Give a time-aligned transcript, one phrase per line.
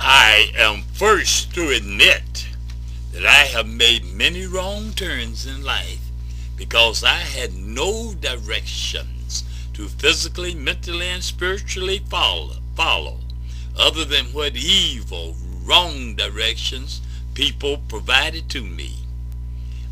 [0.00, 2.48] I am first to admit
[3.12, 6.00] that I have made many wrong turns in life
[6.56, 9.44] because I had no directions
[9.74, 13.20] to physically, mentally, and spiritually follow, follow
[13.76, 17.00] other than what evil, wrong directions
[17.34, 18.98] people provided to me.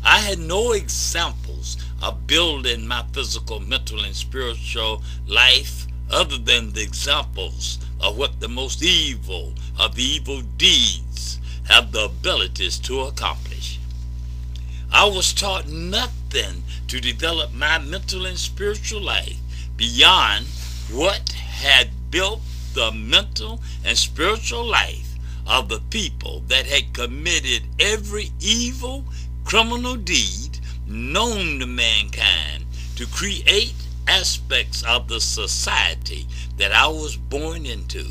[0.03, 6.81] I had no examples of building my physical, mental, and spiritual life other than the
[6.81, 11.39] examples of what the most evil of evil deeds
[11.69, 13.79] have the abilities to accomplish.
[14.91, 19.39] I was taught nothing to develop my mental and spiritual life
[19.77, 20.45] beyond
[20.91, 22.41] what had built
[22.73, 25.15] the mental and spiritual life
[25.47, 29.05] of the people that had committed every evil
[29.45, 32.65] criminal deed known to mankind
[32.95, 33.73] to create
[34.07, 38.05] aspects of the society that I was born into.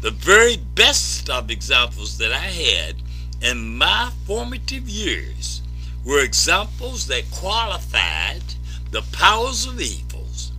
[0.00, 2.96] The very best of examples that I had
[3.40, 5.62] in my formative years
[6.04, 8.42] were examples that qualified
[8.90, 10.52] the powers of evils.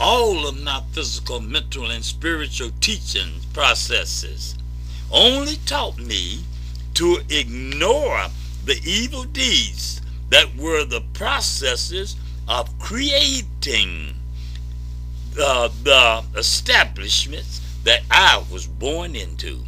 [0.00, 4.56] All of my physical, mental, and spiritual teaching processes
[5.10, 6.44] only taught me
[6.94, 8.26] to ignore
[8.64, 10.00] the evil deeds
[10.30, 12.16] that were the processes
[12.48, 14.14] of creating
[15.38, 19.60] uh, the establishments that I was born into.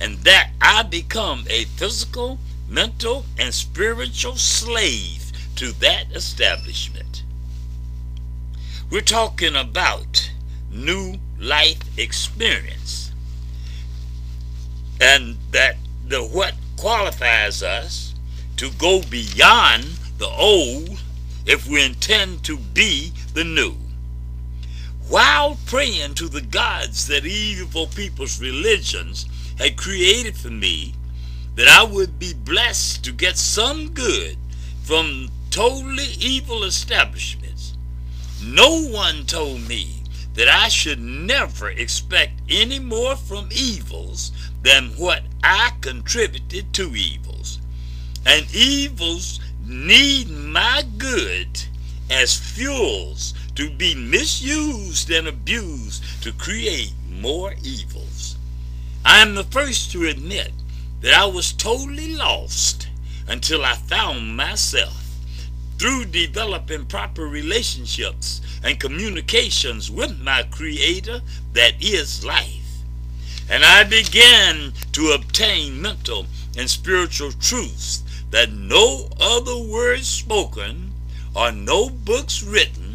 [0.00, 7.22] And that I become a physical, mental, and spiritual slave to that establishment.
[8.90, 10.30] We're talking about
[10.70, 13.12] new life experience.
[15.00, 18.14] And that the what qualifies us
[18.56, 19.84] to go beyond
[20.18, 21.02] the old
[21.46, 23.76] if we intend to be the new.
[25.08, 29.26] While praying to the gods that evil people's religions
[29.56, 30.94] had created for me,
[31.54, 34.36] that I would be blessed to get some good
[34.82, 37.76] from totally evil establishments,
[38.42, 40.02] no one told me
[40.34, 47.60] that I should never expect any more from evils than what I contributed to evils.
[48.26, 51.62] And evils need my good
[52.10, 58.36] as fuels to be misused and abused to create more evils.
[59.04, 60.52] I am the first to admit
[61.00, 62.88] that I was totally lost
[63.26, 65.04] until I found myself
[65.78, 71.20] through developing proper relationships and communications with my Creator
[71.52, 72.82] that is life.
[73.48, 76.26] And I began to obtain mental
[76.58, 80.92] and spiritual truths that no other words spoken
[81.34, 82.85] or no books written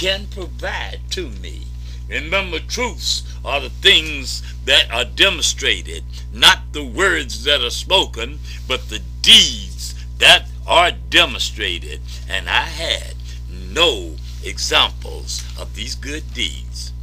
[0.00, 1.60] can provide to me.
[2.08, 8.88] Remember, truths are the things that are demonstrated, not the words that are spoken, but
[8.88, 12.00] the deeds that are demonstrated.
[12.30, 13.14] And I had
[13.50, 16.94] no examples of these good deeds.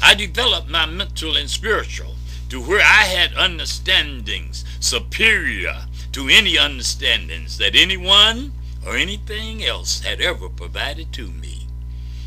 [0.00, 2.14] I developed my mental and spiritual
[2.50, 8.52] to where I had understandings superior to any understandings that anyone
[8.86, 11.59] or anything else had ever provided to me.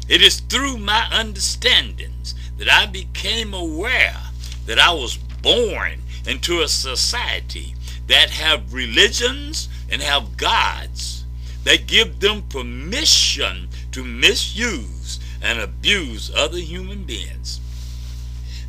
[0.10, 4.20] It is through my understandings that I became aware
[4.66, 7.74] that I was born into a society
[8.08, 11.24] that have religions and have gods
[11.64, 17.62] that give them permission to misuse and abuse other human beings.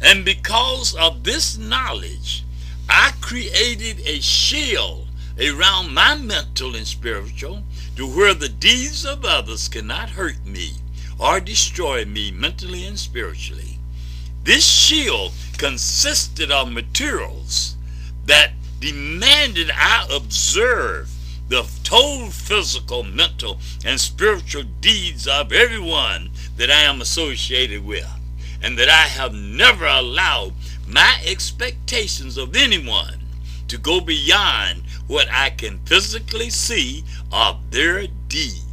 [0.00, 2.44] And because of this knowledge,
[2.88, 5.08] I created a shield
[5.40, 7.64] around my mental and spiritual
[7.96, 10.74] to where the deeds of others cannot hurt me
[11.24, 13.78] or destroy me mentally and spiritually.
[14.42, 17.76] This shield consisted of materials
[18.26, 21.08] that demanded I observe
[21.48, 28.08] the total physical, mental, and spiritual deeds of everyone that I am associated with,
[28.62, 30.52] and that I have never allowed
[30.86, 33.20] my expectations of anyone
[33.68, 38.63] to go beyond what I can physically see of their deeds.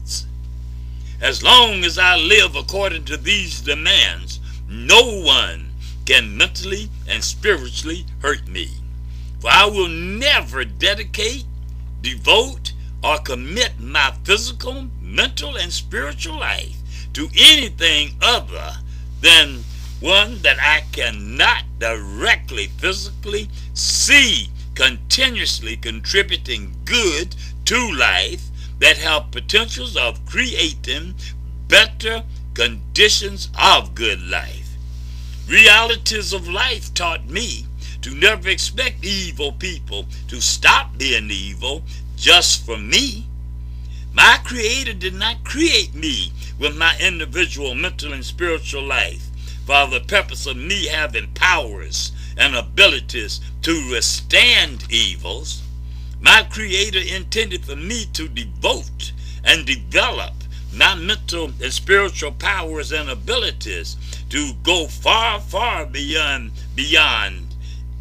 [1.21, 5.69] As long as I live according to these demands, no one
[6.03, 8.71] can mentally and spiritually hurt me.
[9.39, 11.45] For I will never dedicate,
[12.01, 12.73] devote,
[13.03, 16.77] or commit my physical, mental, and spiritual life
[17.13, 18.77] to anything other
[19.21, 19.63] than
[19.99, 27.35] one that I cannot directly, physically see continuously contributing good
[27.65, 28.50] to life
[28.81, 31.15] that have potentials of creating
[31.69, 32.23] better
[32.55, 34.67] conditions of good life.
[35.47, 37.65] realities of life taught me
[38.01, 41.83] to never expect evil people to stop being evil
[42.15, 43.27] just for me.
[44.13, 49.27] My Creator did not create me with my individual mental and spiritual life
[49.65, 55.61] for the purpose of me having powers and abilities to withstand evils.
[56.21, 59.11] My Creator intended for me to devote
[59.43, 60.33] and develop
[60.71, 63.97] my mental and spiritual powers and abilities
[64.29, 67.47] to go far, far beyond beyond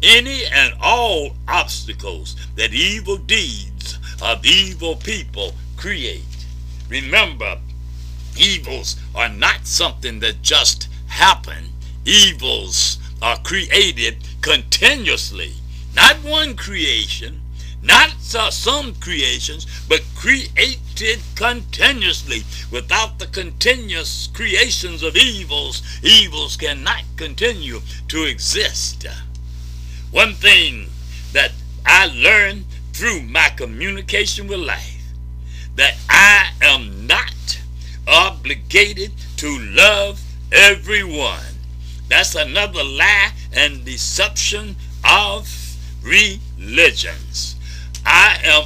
[0.03, 6.45] any and all obstacles that evil deeds of evil people create.
[6.89, 7.57] Remember,
[8.37, 11.69] evils are not something that just happen.
[12.05, 15.53] Evils are created continuously.
[15.95, 17.40] Not one creation,
[17.83, 22.43] not some creations, but created continuously.
[22.71, 29.05] Without the continuous creations of evils, evils cannot continue to exist.
[30.11, 30.87] One thing
[31.33, 31.51] that
[31.85, 35.01] I learned through my communication with life,
[35.75, 37.59] that I am not
[38.07, 41.39] obligated to love everyone.
[42.07, 45.49] That's another lie and deception of
[46.03, 47.55] religions.
[48.05, 48.65] I am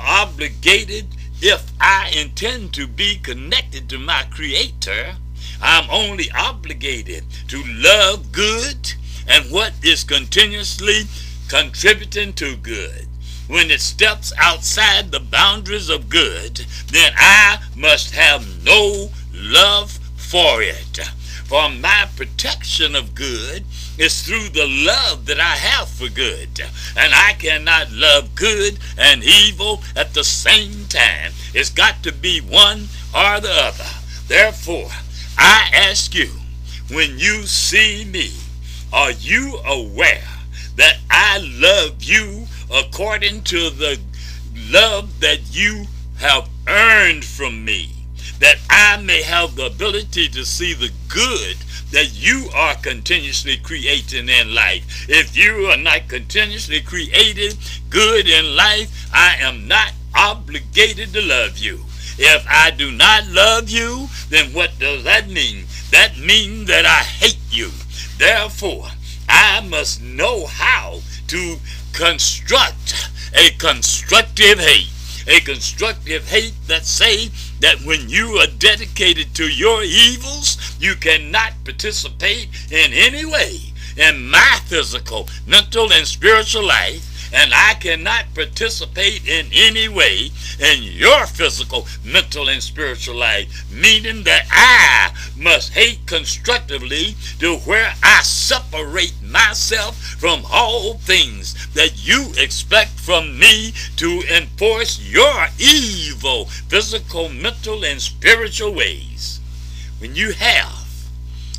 [0.00, 1.08] obligated
[1.40, 5.16] if I intend to be connected to my Creator.
[5.60, 8.94] I'm only obligated to love good
[9.28, 11.02] and what is continuously
[11.48, 13.06] contributing to good.
[13.48, 20.62] When it steps outside the boundaries of good, then I must have no love for
[20.62, 21.00] it.
[21.44, 23.64] For my protection of good
[23.98, 26.60] is through the love that I have for good.
[26.96, 31.32] And I cannot love good and evil at the same time.
[31.54, 33.90] It's got to be one or the other.
[34.28, 34.88] Therefore,
[35.38, 36.30] I ask you,
[36.90, 38.30] when you see me,
[38.92, 40.28] are you aware
[40.76, 43.98] that I love you according to the
[44.70, 45.86] love that you
[46.18, 48.01] have earned from me?
[48.42, 51.58] That I may have the ability to see the good
[51.92, 55.08] that you are continuously creating in life.
[55.08, 57.56] If you are not continuously creating
[57.88, 61.84] good in life, I am not obligated to love you.
[62.18, 65.66] If I do not love you, then what does that mean?
[65.92, 67.70] That means that I hate you.
[68.18, 68.88] Therefore,
[69.28, 71.58] I must know how to
[71.92, 74.91] construct a constructive hate.
[75.26, 77.30] A constructive hate that say
[77.60, 83.60] that when you are dedicated to your evils, you cannot participate in any way
[83.96, 90.30] in my physical, mental, and spiritual life and I cannot participate in any way
[90.60, 97.94] in your physical, mental, and spiritual life, meaning that I must hate constructively to where
[98.02, 106.44] I separate myself from all things that you expect from me to enforce your evil
[106.44, 109.40] physical, mental, and spiritual ways.
[109.98, 110.82] When you have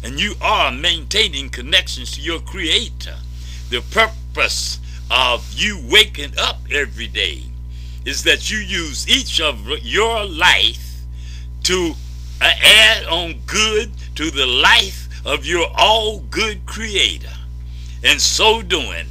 [0.04, 3.16] and you are maintaining connections to your Creator,
[3.70, 4.80] the purpose
[5.13, 7.44] of you waking up every day
[8.04, 11.04] is that you use each of your life
[11.62, 11.94] to
[12.42, 17.30] uh, add on good to the life of your all good creator.
[18.03, 19.05] In so doing,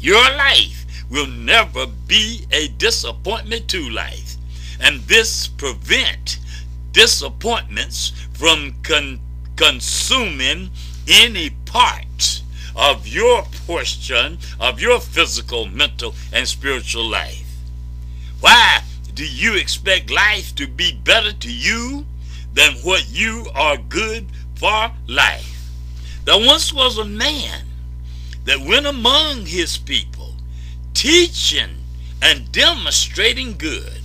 [0.00, 4.36] your life will never be a disappointment to life.
[4.80, 6.38] And this prevent
[6.92, 9.20] disappointments from con
[9.56, 10.70] consuming
[11.06, 12.39] any part
[12.76, 17.46] of your portion of your physical, mental, and spiritual life.
[18.40, 18.82] Why
[19.14, 22.06] do you expect life to be better to you
[22.54, 25.70] than what you are good for life?
[26.24, 27.64] There once was a man
[28.44, 30.34] that went among his people,
[30.94, 31.84] teaching
[32.22, 34.00] and demonstrating good.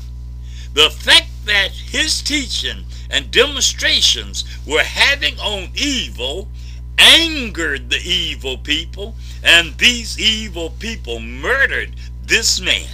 [0.74, 6.50] The fact that his teaching and demonstrations were having on evil
[6.98, 11.92] angered the evil people, and these evil people murdered
[12.26, 12.88] this man.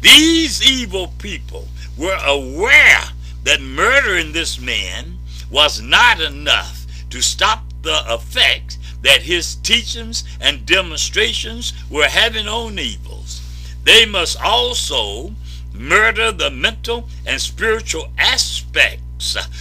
[0.00, 3.04] These evil people were aware
[3.44, 5.18] that murdering this man
[5.50, 12.78] was not enough to stop the effect that his teachings and demonstrations were having on
[12.78, 13.40] evils.
[13.84, 15.34] They must also
[15.72, 19.00] murder the mental and spiritual aspect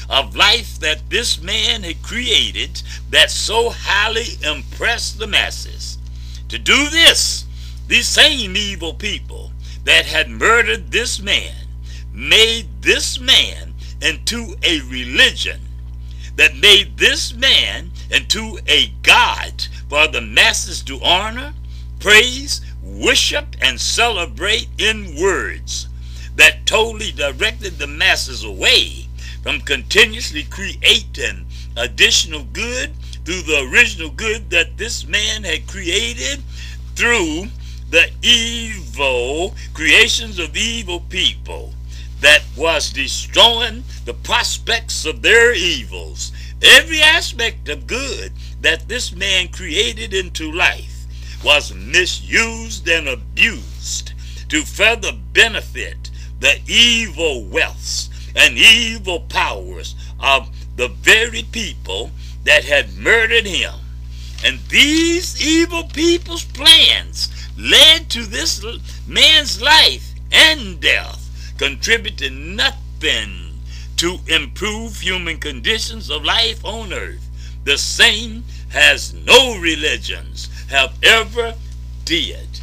[0.10, 5.98] of life that this man had created that so highly impressed the masses.
[6.50, 7.46] To do this,
[7.88, 9.52] these same evil people
[9.84, 11.56] that had murdered this man
[12.12, 15.60] made this man into a religion
[16.36, 21.54] that made this man into a God for the masses to honor,
[22.00, 25.88] praise, worship, and celebrate in words
[26.36, 29.03] that totally directed the masses away
[29.44, 31.46] from continuously creating
[31.76, 32.96] additional good
[33.26, 36.42] through the original good that this man had created
[36.96, 37.46] through
[37.90, 41.74] the evil creations of evil people
[42.22, 46.32] that was destroying the prospects of their evils.
[46.62, 48.32] Every aspect of good
[48.62, 51.06] that this man created into life
[51.44, 54.14] was misused and abused
[54.48, 56.10] to further benefit
[56.40, 62.12] the evil wealths and evil powers of the very people
[62.44, 63.74] that had murdered him.
[64.44, 68.64] And these evil people's plans led to this
[69.08, 73.54] man's life and death, contributing nothing
[73.98, 77.30] to improve human conditions of life on earth.
[77.64, 81.54] The same has no religions have ever
[82.04, 82.60] did.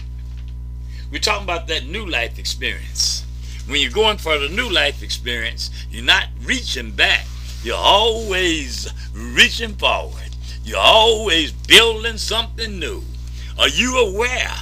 [1.10, 3.24] We're talking about that new life experience.
[3.70, 7.24] When you're going for the new life experience, you're not reaching back.
[7.62, 10.30] You're always reaching forward.
[10.64, 13.04] You're always building something new.
[13.56, 14.56] Are you aware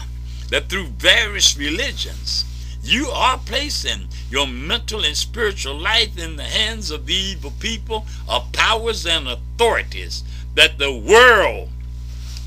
[0.50, 2.44] that through various religions,
[2.82, 8.04] you are placing your mental and spiritual life in the hands of the evil people,
[8.28, 10.22] of powers and authorities,
[10.54, 11.70] that the world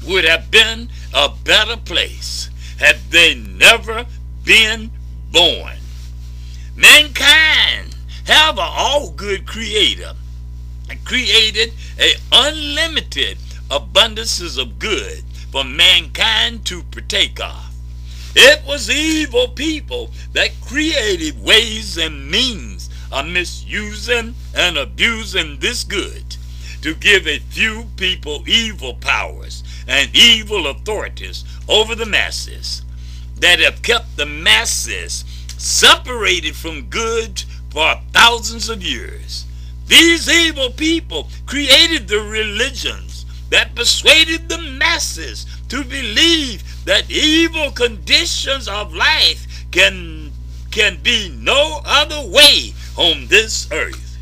[0.08, 4.06] would have been a better place had they never
[4.44, 4.91] been
[5.32, 5.81] born.
[6.75, 10.13] Mankind have an all-good creator
[11.12, 13.38] created a unlimited
[13.70, 17.74] abundances of good for mankind to partake of.
[18.34, 26.38] It was evil people that created ways and means of misusing and abusing this good
[26.82, 32.84] to give a few people evil powers and evil authorities over the masses
[33.38, 35.25] that have kept the masses
[35.62, 39.46] separated from good for thousands of years.
[39.86, 48.68] These evil people created the religions that persuaded the masses to believe that evil conditions
[48.68, 50.32] of life can,
[50.72, 54.18] can be no other way on this earth.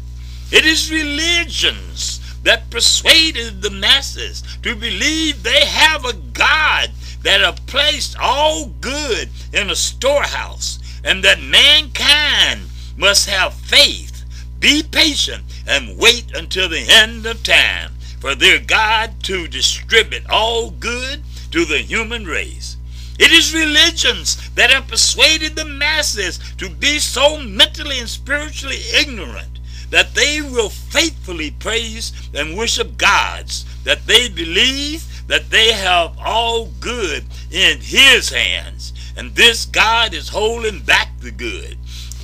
[0.52, 6.92] It is religions that persuaded the masses to believe they have a God
[7.24, 12.62] that have placed all good in a storehouse and that mankind
[12.98, 14.26] must have faith,
[14.60, 20.72] be patient, and wait until the end of time for their God to distribute all
[20.72, 22.78] good to the human race.
[23.18, 29.60] It is religions that have persuaded the masses to be so mentally and spiritually ignorant
[29.90, 36.68] that they will faithfully praise and worship gods that they believe that they have all
[36.80, 41.78] good in his hands and this God is holding back the good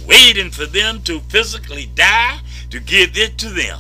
[0.07, 3.79] waiting for them to physically die to give it to them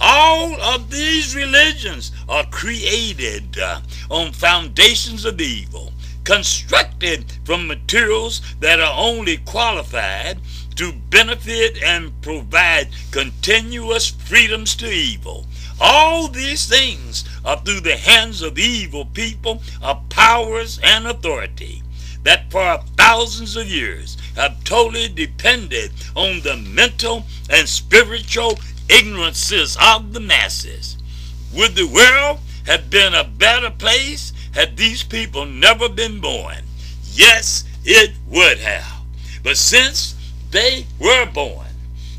[0.00, 5.92] all of these religions are created uh, on foundations of evil,
[6.24, 10.38] constructed from materials that are only qualified
[10.76, 15.46] to benefit and provide continuous freedoms to evil.
[15.78, 21.82] All these things are through the hands of evil people of powers and authority
[22.22, 28.58] that for thousands of years have totally depended on the mental and spiritual
[28.88, 30.96] ignorances of the masses.
[31.54, 36.58] Would the world have been a better place had these people never been born?
[37.12, 39.02] Yes, it would have.
[39.42, 40.14] But since
[40.50, 41.66] they were born,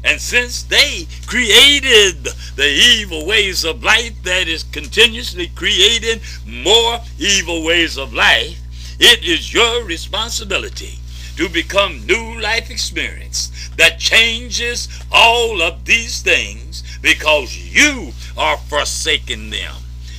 [0.03, 2.24] and since they created
[2.55, 8.61] the evil ways of life that is continuously creating more evil ways of life,
[9.03, 11.00] it is your responsibility
[11.36, 19.50] to become new life experience that changes all of these things because you are forsaking
[19.50, 19.74] them.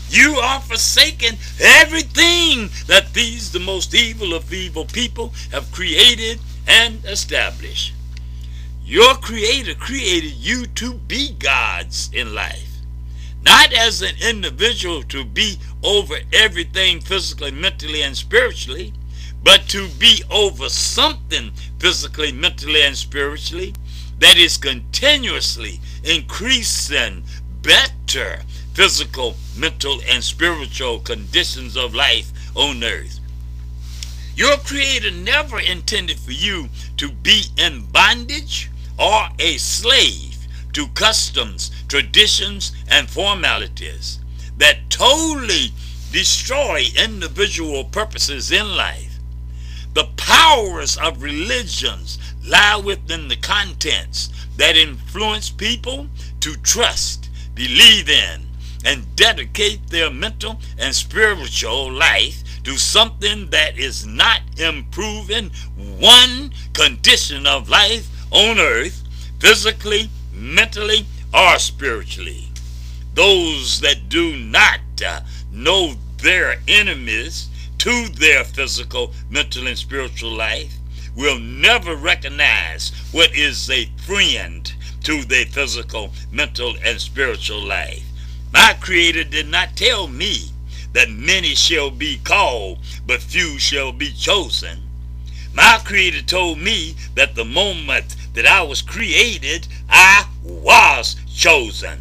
[0.08, 7.04] You are forsaking everything that these, the most evil of evil people, have created and
[7.04, 7.94] established.
[8.84, 12.68] Your Creator created you to be gods in life.
[13.42, 18.92] Not as an individual to be over everything physically, mentally, and spiritually,
[19.42, 23.74] but to be over something physically, mentally, and spiritually
[24.18, 27.24] that is continuously increasing
[27.62, 28.42] better
[28.74, 33.18] physical, mental, and spiritual conditions of life on earth.
[34.34, 41.70] Your Creator never intended for you to be in bondage or a slave to customs,
[41.88, 44.20] traditions, and formalities.
[44.62, 45.72] That totally
[46.12, 49.18] destroy individual purposes in life.
[49.92, 52.16] The powers of religions
[52.46, 56.06] lie within the contents that influence people
[56.38, 58.42] to trust, believe in,
[58.84, 65.50] and dedicate their mental and spiritual life to something that is not improving
[65.98, 69.02] one condition of life on earth,
[69.40, 71.04] physically, mentally,
[71.34, 72.51] or spiritually.
[73.14, 80.74] Those that do not uh, know their enemies to their physical, mental, and spiritual life
[81.14, 88.04] will never recognize what is a friend to their physical, mental, and spiritual life.
[88.52, 90.50] My Creator did not tell me
[90.92, 94.78] that many shall be called, but few shall be chosen.
[95.52, 101.98] My Creator told me that the moment that I was created, I was chosen.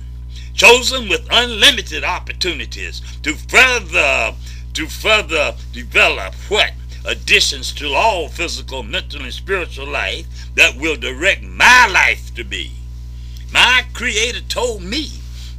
[0.62, 4.36] Chosen with unlimited opportunities to further
[4.74, 11.42] to further develop what additions to all physical, mental, and spiritual life that will direct
[11.42, 12.74] my life to be.
[13.52, 15.10] My Creator told me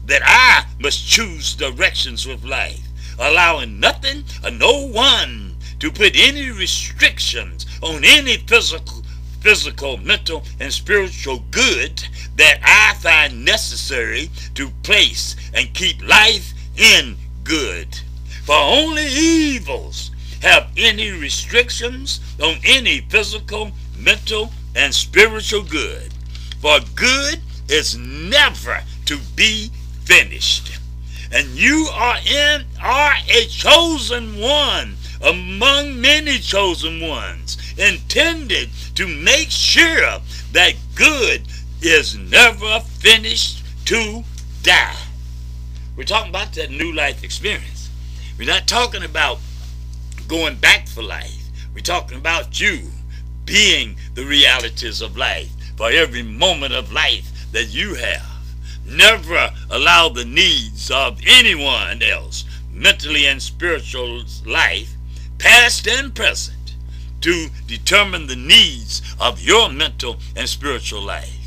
[0.06, 2.86] that I must choose directions with life,
[3.18, 9.01] allowing nothing or no one to put any restrictions on any physical,
[9.42, 12.02] physical, mental, and spiritual good
[12.36, 17.98] that I find necessary to place and keep life in good.
[18.44, 20.10] For only evils
[20.42, 26.12] have any restrictions on any physical, mental, and spiritual good.
[26.60, 29.70] For good is never to be
[30.04, 30.78] finished.
[31.32, 39.50] And you are in are a chosen one among many chosen ones, intended to make
[39.50, 40.20] sure
[40.52, 41.42] that good
[41.80, 44.22] is never finished to
[44.62, 44.96] die.
[45.96, 47.90] We're talking about that new life experience.
[48.38, 49.38] We're not talking about
[50.28, 51.42] going back for life.
[51.74, 52.88] We're talking about you
[53.44, 58.26] being the realities of life for every moment of life that you have.
[58.86, 64.94] Never allow the needs of anyone else, mentally and spiritual life,
[65.38, 66.56] past and present,
[67.22, 71.38] to determine the needs of your mental and spiritual life.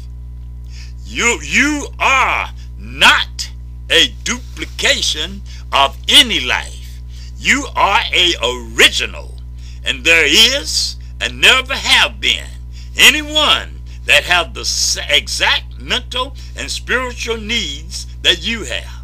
[1.06, 3.52] You, you are not
[3.90, 7.02] a duplication of any life.
[7.38, 9.36] You are a original,
[9.84, 12.48] and there is and never have been
[12.98, 19.04] anyone that have the exact mental and spiritual needs that you have.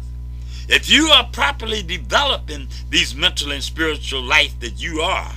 [0.68, 5.32] If you are properly developing these mental and spiritual life that you are,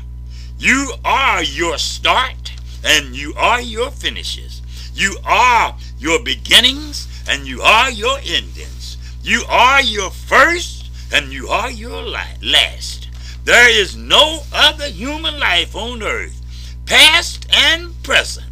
[0.57, 4.61] you are your start and you are your finishes.
[4.93, 8.97] You are your beginnings and you are your endings.
[9.21, 13.09] You are your first and you are your last.
[13.43, 16.41] There is no other human life on earth,
[16.85, 18.47] past and present,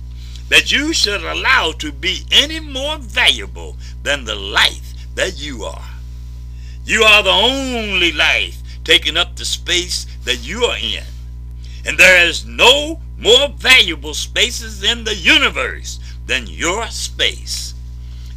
[0.49, 5.89] that you should allow to be any more valuable than the life that you are.
[6.85, 11.03] You are the only life taking up the space that you are in.
[11.86, 17.74] And there is no more valuable spaces in the universe than your space.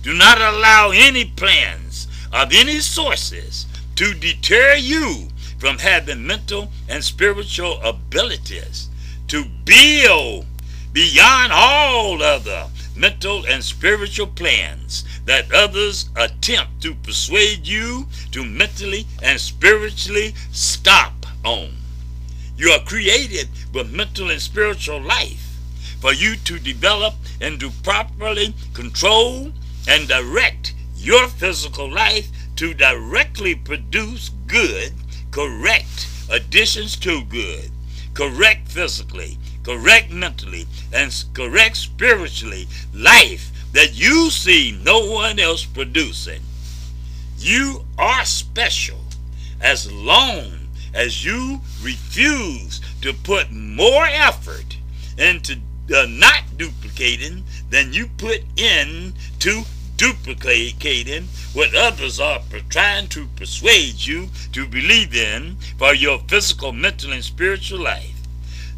[0.03, 5.29] Do not allow any plans of any sources to deter you
[5.59, 8.89] from having mental and spiritual abilities
[9.29, 10.47] to build
[10.93, 19.07] beyond all other mental and spiritual plans that others attempt to persuade you to mentally
[19.23, 21.71] and spiritually stop on.
[22.57, 25.59] You are created with mental and spiritual life
[26.01, 29.53] for you to develop and to properly control
[29.87, 34.92] and direct your physical life to directly produce good,
[35.31, 37.71] correct additions to good,
[38.14, 46.40] correct physically, correct mentally, and correct spiritually life that you see no one else producing.
[47.38, 49.01] You are special
[49.61, 50.56] as long
[50.97, 54.79] as you refuse to put more effort
[55.19, 55.57] into
[55.95, 59.63] uh, not duplicating than you put in to
[59.97, 67.13] duplicating what others are trying to persuade you to believe in for your physical, mental,
[67.13, 68.15] and spiritual life.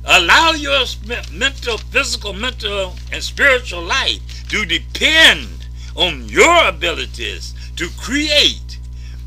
[0.04, 0.84] Allow your
[1.32, 8.78] mental, physical, mental, and spiritual life to depend on your abilities to create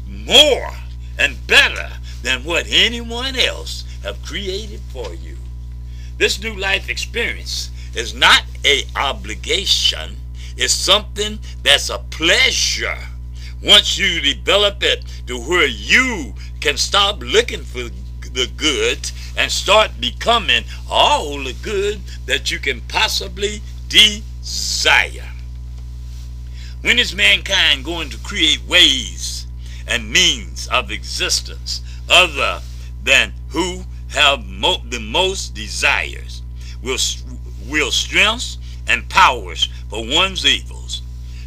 [0.08, 0.72] more
[1.20, 1.90] and better
[2.22, 5.38] than what anyone else have created for you.
[6.18, 10.18] This new life experience is not a obligation.
[10.58, 12.98] It's something that's a pleasure
[13.64, 17.90] once you develop it to where you can stop looking for
[18.34, 25.30] the good and start becoming all the good that you can possibly desire.
[26.82, 29.46] When is mankind going to create ways
[29.88, 32.62] and means of existence other
[33.04, 36.42] than who have mo the most desires,
[36.84, 36.98] will,
[37.70, 41.02] will strengths and powers for one's evils,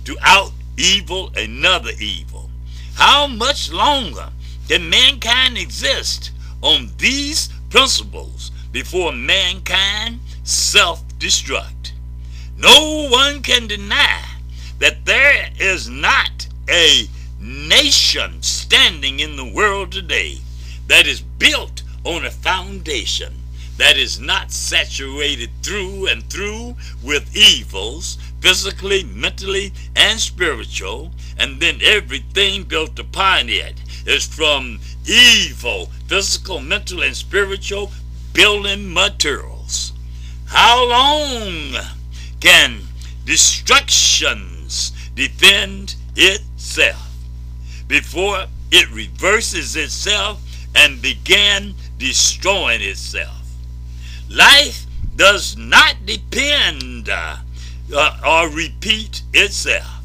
[0.05, 2.51] to out evil another evil.
[2.95, 4.31] How much longer
[4.69, 6.31] can mankind exist
[6.63, 11.93] on these principles before mankind self-destruct?
[12.57, 14.25] No one can deny
[14.79, 17.07] that there is not a
[17.39, 20.39] nation standing in the world today
[20.87, 23.33] that is built on a foundation
[23.77, 31.81] that is not saturated through and through with evils, physically, mentally, and spiritual, and then
[31.83, 33.75] everything built upon it
[34.07, 37.91] is from evil, physical, mental, and spiritual
[38.33, 39.93] building materials.
[40.47, 41.75] How long
[42.41, 42.83] can
[43.25, 47.11] destructions defend itself
[47.89, 50.44] before it reverses itself
[50.75, 53.43] and began destroying itself?
[54.29, 57.37] Life does not depend uh,
[58.27, 60.03] or repeat itself.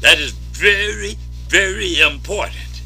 [0.00, 1.16] That is very,
[1.48, 2.82] very important.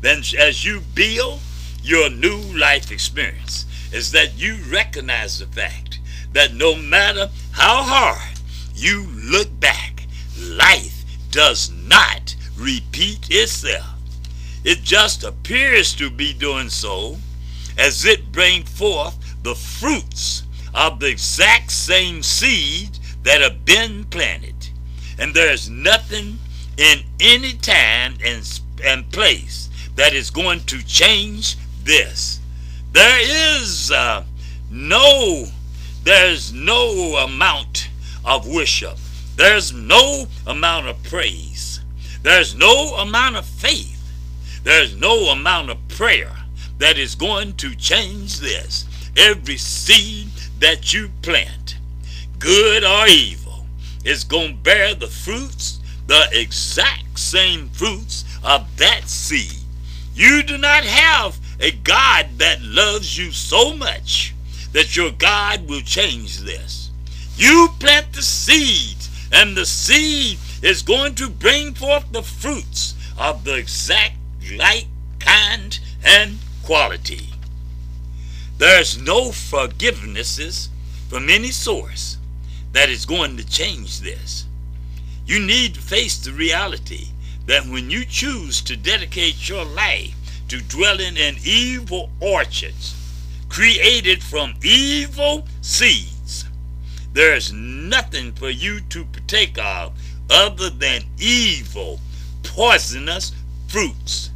[0.00, 1.40] Then as you build
[1.82, 6.00] your new life experience, is that you recognize the fact
[6.32, 8.38] that no matter how hard
[8.74, 10.06] you look back,
[10.38, 13.95] life does not repeat itself.
[14.66, 17.18] It just appears to be doing so
[17.78, 20.42] as it brings forth the fruits
[20.74, 24.56] of the exact same seed that have been planted.
[25.20, 26.40] And there's nothing
[26.78, 32.40] in any time and, and place that is going to change this.
[32.90, 34.24] There is uh,
[34.68, 35.44] no,
[36.02, 37.88] there's no amount
[38.24, 38.98] of worship.
[39.36, 41.78] There's no amount of praise.
[42.22, 43.95] There's no amount of faith.
[44.66, 46.32] There's no amount of prayer
[46.78, 48.84] that is going to change this
[49.16, 50.26] every seed
[50.58, 51.78] that you plant,
[52.40, 53.64] good or evil,
[54.04, 59.60] is going to bear the fruits, the exact same fruits of that seed.
[60.16, 64.34] You do not have a God that loves you so much
[64.72, 66.90] that your God will change this.
[67.36, 68.96] You plant the seed,
[69.30, 74.16] and the seed is going to bring forth the fruits of the exact
[74.52, 74.86] like,
[75.18, 77.30] kind, and quality.
[78.58, 80.68] There's no forgivenesses
[81.08, 82.16] from any source
[82.72, 84.46] that is going to change this.
[85.26, 87.08] You need to face the reality
[87.46, 90.14] that when you choose to dedicate your life
[90.48, 92.94] to dwelling in evil orchards
[93.48, 96.46] created from evil seeds,
[97.12, 99.92] there is nothing for you to partake of
[100.30, 102.00] other than evil,
[102.42, 103.32] poisonous
[103.68, 104.30] fruits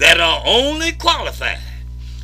[0.00, 1.60] that are only qualified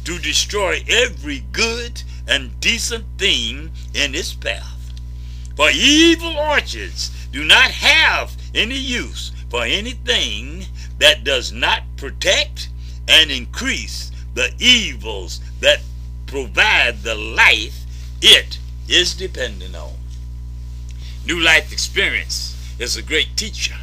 [0.03, 4.93] to destroy every good and decent thing in its path.
[5.57, 10.65] For evil orchards do not have any use for anything
[10.99, 12.71] that does not protect
[13.09, 15.81] and increase the evils that
[16.27, 17.85] provide the life
[18.23, 18.59] it
[18.89, 19.93] is dependent on.
[21.27, 23.77] New life experience is a great teacher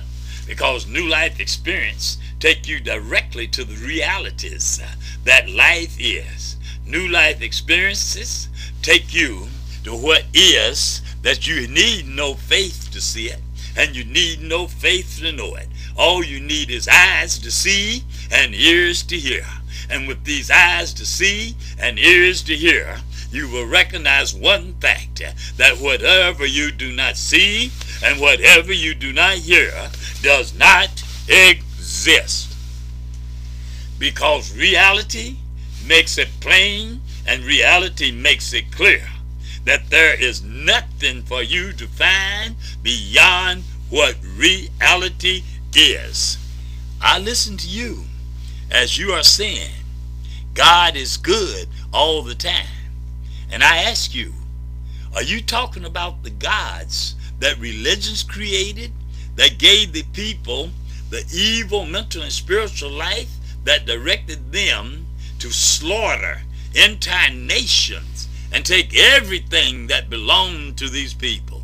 [0.45, 4.87] because new life experience take you directly to the realities uh,
[5.23, 6.57] that life is.
[6.85, 8.49] New life experiences
[8.81, 9.47] take you
[9.83, 13.39] to what is that you need no faith to see it
[13.75, 15.67] and you need no faith to know it.
[15.97, 19.45] All you need is eyes to see and ears to hear.
[19.89, 22.97] And with these eyes to see and ears to hear,
[23.31, 27.71] you will recognize one fact uh, that whatever you do not see
[28.03, 29.71] and whatever you do not hear
[30.21, 30.89] does not
[31.27, 32.53] exist.
[33.97, 35.37] Because reality
[35.85, 39.07] makes it plain and reality makes it clear
[39.65, 46.37] that there is nothing for you to find beyond what reality is.
[47.01, 48.03] I listen to you
[48.69, 49.71] as you are saying
[50.53, 52.65] God is good all the time.
[53.51, 54.33] And I ask you,
[55.15, 58.91] are you talking about the gods that religions created
[59.35, 60.69] that gave the people
[61.09, 63.29] the evil mental and spiritual life
[63.63, 65.05] that directed them
[65.39, 66.41] to slaughter
[66.73, 71.61] entire nations and take everything that belonged to these people.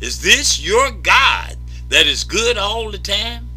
[0.00, 1.56] Is this your God
[1.88, 3.48] that is good all the time?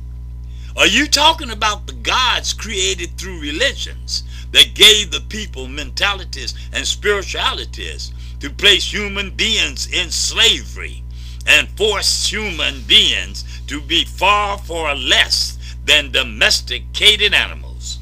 [0.76, 6.86] Are you talking about the gods created through religions that gave the people mentalities and
[6.86, 11.03] spiritualities to place human beings in slavery
[11.48, 18.00] and force human beings to be far, far less than domesticated animals?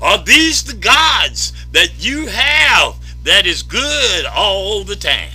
[0.00, 5.30] Are these the gods that you have that is good all the time?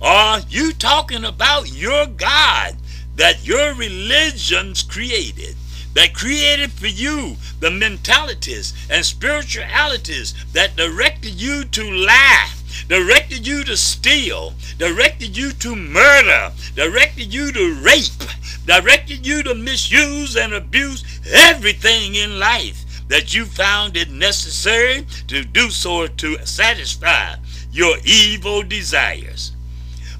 [0.00, 2.76] Are you talking about your God
[3.16, 5.56] that your religions created?
[5.94, 12.50] That created for you the mentalities and spiritualities that directed you to lie,
[12.88, 18.30] directed you to steal, directed you to murder, directed you to rape,
[18.66, 25.44] directed you to misuse and abuse everything in life that you found it necessary to
[25.44, 27.34] do so to satisfy
[27.70, 29.52] your evil desires.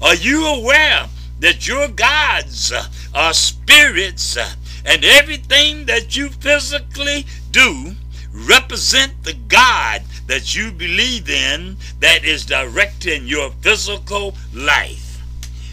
[0.01, 1.07] Are you aware
[1.39, 2.71] that your gods
[3.13, 4.37] are spirits
[4.85, 7.95] and everything that you physically do
[8.31, 15.21] represent the God that you believe in that is directing your physical life.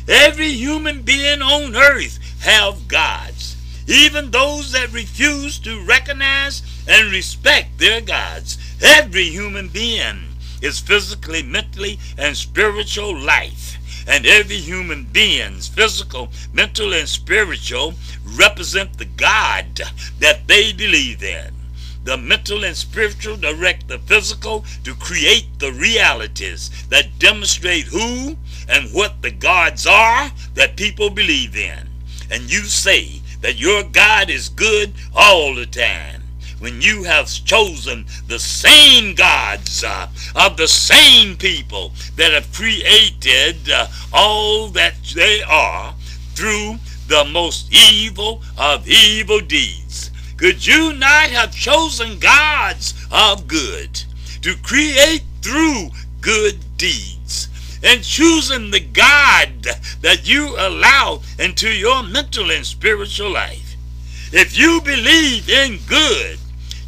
[0.09, 7.79] Every human being on earth have gods, even those that refuse to recognize and respect
[7.79, 8.59] their gods.
[8.83, 10.25] Every human being
[10.61, 18.99] is physically, mentally, and spiritual life and every human being's physical, mental, and spiritual represent
[18.99, 19.81] the God
[20.19, 21.62] that they believe in.
[22.05, 28.37] The mental and spiritual direct the physical to create the realities that demonstrate who
[28.69, 31.89] and what the gods are that people believe in.
[32.31, 36.23] And you say that your God is good all the time
[36.63, 43.69] when you have chosen the same gods uh, of the same people that have created
[43.69, 45.93] uh, all that they are
[46.35, 46.77] through
[47.09, 50.12] the most evil of evil deeds.
[50.43, 54.03] Could you not have chosen gods of good
[54.41, 57.49] to create through good deeds?
[57.85, 59.69] And choosing the God
[60.01, 63.77] that you allow into your mental and spiritual life.
[64.33, 66.41] If you believe in good,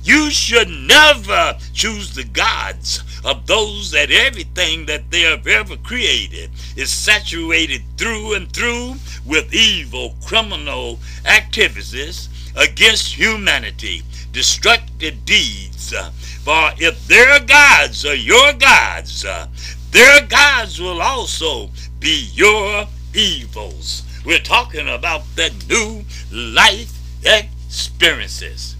[0.03, 6.51] you should never choose the gods of those that everything that they have ever created
[6.75, 15.93] is saturated through and through with evil criminal activities against humanity, destructive deeds.
[15.93, 16.11] Uh,
[16.43, 19.47] for if their gods are your gods, uh,
[19.91, 24.03] their gods will also be your evils.
[24.25, 26.93] We're talking about the new life
[27.25, 28.77] experiences.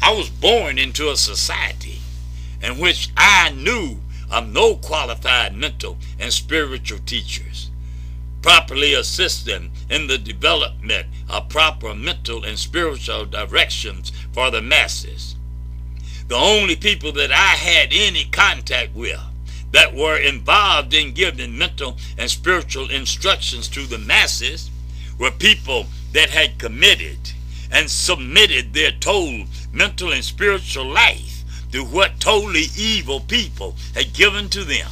[0.00, 1.98] I was born into a society
[2.62, 3.98] in which I knew
[4.30, 7.70] of no qualified mental and spiritual teachers,
[8.48, 15.36] properly assist them in the development of proper mental and spiritual directions for the masses.
[16.28, 19.20] The only people that I had any contact with
[19.72, 24.70] that were involved in giving mental and spiritual instructions to the masses
[25.18, 25.84] were people
[26.14, 27.18] that had committed
[27.70, 34.48] and submitted their total mental and spiritual life to what totally evil people had given
[34.48, 34.88] to them.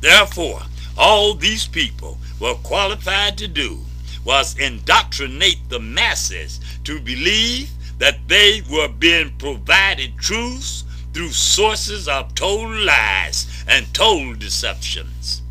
[0.00, 0.62] Therefore,
[0.96, 3.78] all these people were qualified to do
[4.24, 12.34] was indoctrinate the masses to believe that they were being provided truths through sources of
[12.34, 15.42] told lies and told deceptions.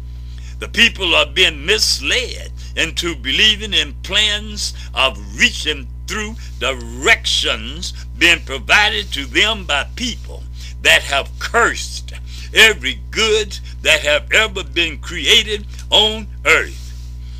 [0.59, 9.11] The people are being misled into believing in plans of reaching through directions being provided
[9.13, 10.43] to them by people
[10.81, 12.13] that have cursed
[12.53, 16.83] every good that have ever been created on earth.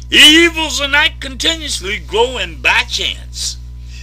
[0.10, 3.58] Evils are not continuously growing by chance.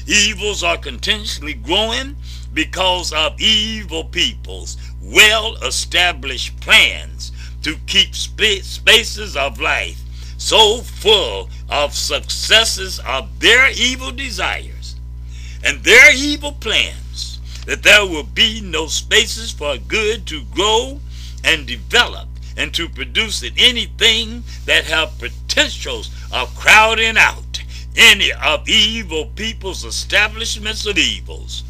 [0.06, 2.16] Evils are continuously growing
[2.52, 10.00] because of evil people's well-established plans to keep spaces of life
[10.36, 14.96] so full of successes of their evil desires
[15.64, 17.03] and their evil plans
[17.66, 21.00] that there will be no spaces for good to grow
[21.42, 27.62] and develop and to produce in anything that have potentials of crowding out
[27.96, 31.62] any of evil people's establishments of evils.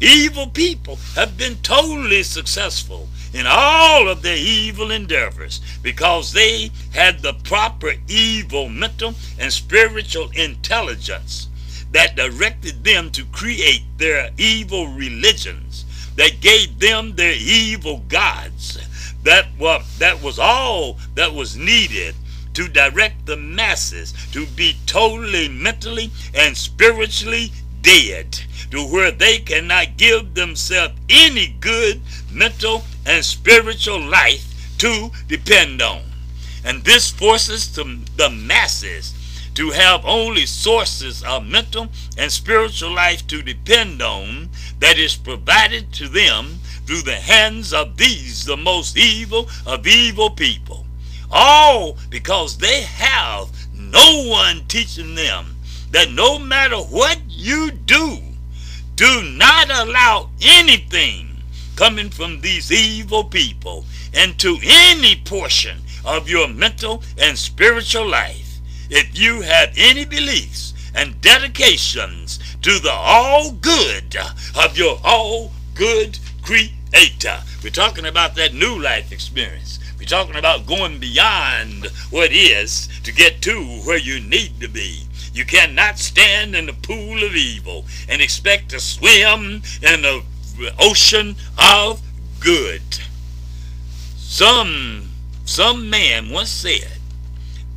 [0.00, 7.20] Evil people have been totally successful in all of their evil endeavors because they had
[7.20, 11.48] the proper evil mental and spiritual intelligence
[11.92, 15.84] that directed them to create their evil religions
[16.16, 18.78] that gave them their evil gods
[19.22, 22.14] that was, that was all that was needed
[22.54, 29.96] to direct the masses to be totally mentally and spiritually dead to where they cannot
[29.96, 32.00] give themselves any good
[32.32, 36.02] mental and spiritual life to depend on.
[36.64, 39.14] And this forces the masses
[39.60, 45.92] to have only sources of mental and spiritual life to depend on that is provided
[45.92, 50.86] to them through the hands of these, the most evil of evil people.
[51.30, 55.54] All because they have no one teaching them
[55.90, 58.16] that no matter what you do,
[58.96, 61.36] do not allow anything
[61.76, 68.39] coming from these evil people into any portion of your mental and spiritual life.
[68.90, 74.16] If you have any beliefs and dedications to the all good
[74.56, 77.38] of your all good creator.
[77.62, 79.78] We're talking about that new life experience.
[79.96, 85.04] We're talking about going beyond what is to get to where you need to be.
[85.32, 90.24] You cannot stand in the pool of evil and expect to swim in the
[90.80, 92.02] ocean of
[92.40, 92.82] good.
[94.16, 95.10] Some
[95.44, 96.99] some man once said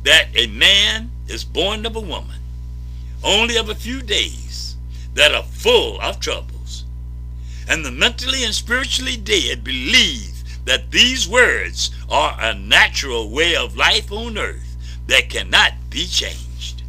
[0.04, 2.40] that a man is born of a woman
[3.24, 4.76] only of a few days
[5.14, 6.84] that are full of troubles.
[7.68, 13.76] And the mentally and spiritually dead believe that these words are a natural way of
[13.76, 16.82] life on earth that cannot be changed.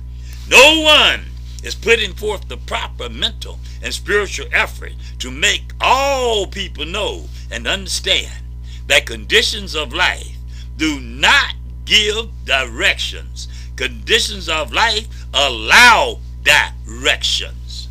[0.50, 1.26] No one
[1.64, 7.68] is putting forth the proper mental and spiritual effort to make all people know and
[7.68, 8.44] understand
[8.88, 10.38] that conditions of life
[10.78, 13.48] do not give directions.
[13.76, 17.88] Conditions of life allow directions.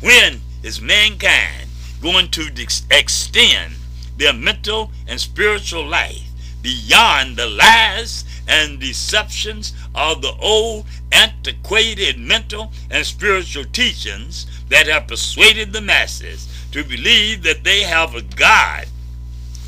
[0.00, 1.68] When is mankind
[2.02, 2.50] going to
[2.90, 3.74] extend
[4.16, 6.26] their mental and spiritual life
[6.62, 15.06] beyond the lies and deceptions of the old antiquated mental and spiritual teachings that have
[15.06, 18.86] persuaded the masses to believe that they have a God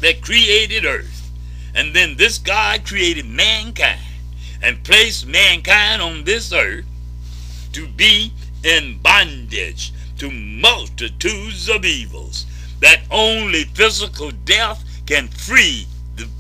[0.01, 1.12] that created earth.
[1.75, 4.01] And then this God created mankind
[4.63, 6.85] and placed mankind on this earth
[7.73, 8.33] to be
[8.63, 12.47] in bondage to multitudes of evils
[12.81, 15.87] that only physical death can free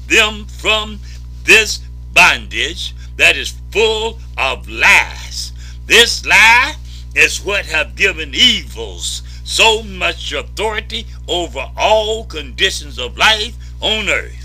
[0.09, 1.01] them from
[1.45, 1.81] this
[2.12, 5.53] bondage that is full of lies.
[5.87, 6.75] This lie
[7.14, 14.41] is what have given evils so much authority over all conditions of life on earth.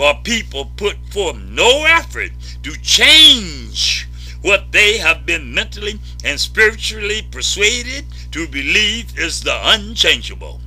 [0.00, 2.32] For people put forth no effort
[2.62, 4.08] to change
[4.40, 10.58] what they have been mentally and spiritually persuaded to believe is the unchangeable.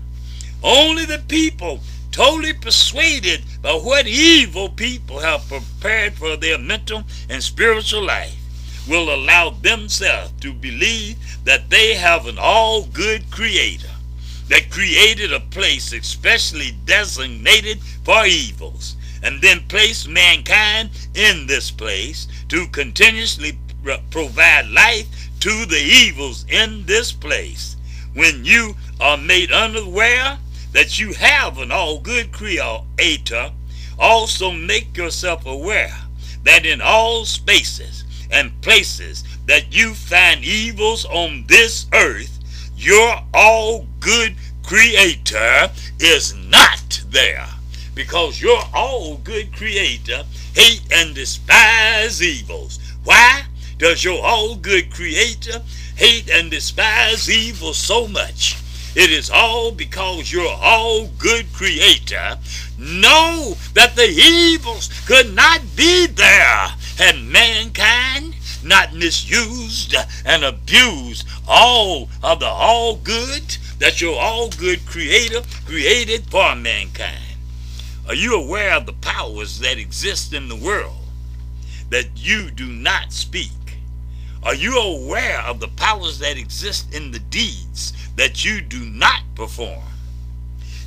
[0.62, 1.80] Only the people
[2.12, 8.38] totally persuaded by what evil people have prepared for their mental and spiritual life
[8.88, 13.89] will allow themselves to believe that they have an all good creator
[14.50, 22.27] that created a place especially designated for evils and then placed mankind in this place
[22.49, 23.57] to continuously
[24.12, 25.07] provide life
[25.39, 27.75] to the evils in this place.
[28.13, 30.38] When you are made unaware
[30.71, 33.51] that you have an all good creator,
[33.97, 35.97] also make yourself aware
[36.43, 42.39] that in all spaces and places that you find evils on this earth,
[42.75, 47.52] your all good creator is not there.
[47.95, 52.79] Because your all good creator hate and despise evils.
[53.03, 53.43] Why
[53.77, 55.62] does your all good creator
[55.95, 58.58] hate and despise evil so much?
[58.95, 62.38] It is all because your all good creator
[62.77, 72.08] know that the evils could not be there had mankind not misused and abused all
[72.21, 77.22] of the all good that your all good creator created for mankind.
[78.05, 81.07] Are you aware of the powers that exist in the world
[81.89, 83.49] that you do not speak?
[84.43, 89.21] Are you aware of the powers that exist in the deeds that you do not
[89.35, 89.85] perform?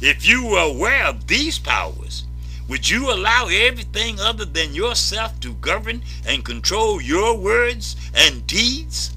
[0.02, 2.24] If you were aware of these powers,
[2.68, 9.10] would you allow everything other than yourself to govern and control your words and deeds?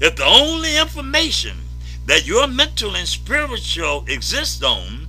[0.00, 1.58] If the only information
[2.06, 5.06] that your mental and spiritual exist on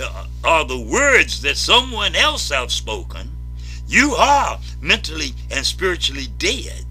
[0.00, 3.30] Uh, are the words that someone else have spoken,
[3.86, 6.84] you are mentally and spiritually dead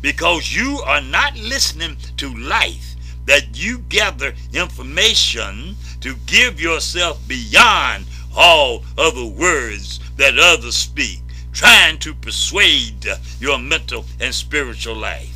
[0.00, 2.94] because you are not listening to life
[3.26, 11.20] that you gather information to give yourself beyond all other words that others speak,
[11.52, 13.06] trying to persuade
[13.40, 15.34] your mental and spiritual life.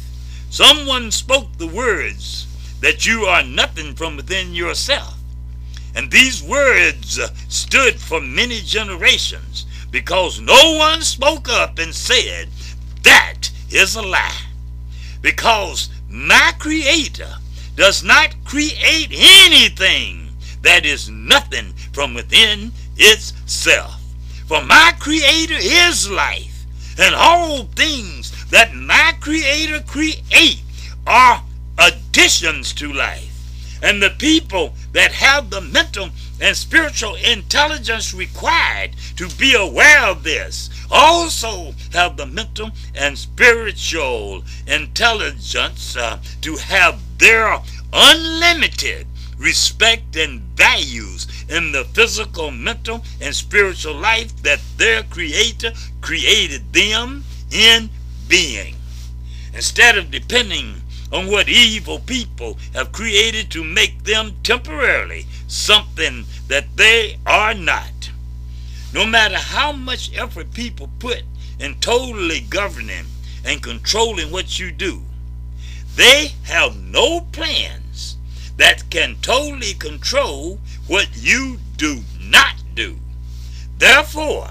[0.50, 2.46] Someone spoke the words
[2.80, 5.19] that you are nothing from within yourself.
[5.94, 7.18] And these words
[7.48, 12.48] stood for many generations because no one spoke up and said,
[13.02, 14.42] That is a lie.
[15.20, 17.34] Because my Creator
[17.76, 20.28] does not create anything
[20.62, 24.00] that is nothing from within itself.
[24.46, 26.64] For my Creator is life,
[26.98, 30.62] and all things that my Creator create
[31.06, 31.42] are
[31.78, 33.29] additions to life.
[33.82, 36.10] And the people that have the mental
[36.40, 44.44] and spiritual intelligence required to be aware of this also have the mental and spiritual
[44.66, 47.58] intelligence uh, to have their
[47.92, 49.06] unlimited
[49.38, 57.24] respect and values in the physical, mental, and spiritual life that their Creator created them
[57.50, 57.88] in
[58.28, 58.76] being.
[59.54, 60.79] Instead of depending
[61.12, 68.10] on what evil people have created to make them temporarily something that they are not.
[68.92, 71.22] No matter how much effort people put
[71.58, 73.06] in totally governing
[73.44, 75.02] and controlling what you do,
[75.96, 78.16] they have no plans
[78.56, 82.98] that can totally control what you do not do.
[83.78, 84.50] Therefore,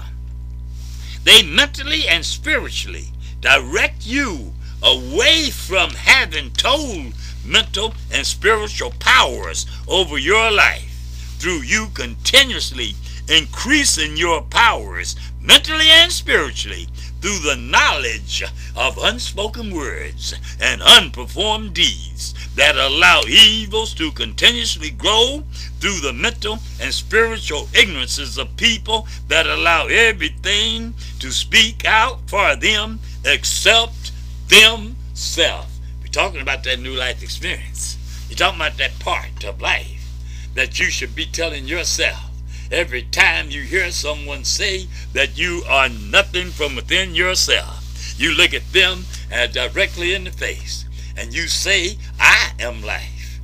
[1.24, 4.52] they mentally and spiritually direct you
[4.82, 7.12] away from having total
[7.44, 12.94] mental and spiritual powers over your life through you continuously
[13.28, 16.86] increasing your powers mentally and spiritually
[17.20, 18.42] through the knowledge
[18.76, 25.42] of unspoken words and unperformed deeds that allow evils to continuously grow
[25.78, 32.56] through the mental and spiritual ignorances of people that allow everything to speak out for
[32.56, 33.99] them except
[34.50, 35.80] themselves.
[36.02, 37.96] We're talking about that new life experience.
[38.28, 40.12] You're talking about that part of life
[40.54, 42.30] that you should be telling yourself
[42.70, 48.14] every time you hear someone say that you are nothing from within yourself.
[48.18, 50.84] You look at them uh, directly in the face
[51.16, 53.40] and you say, I am life.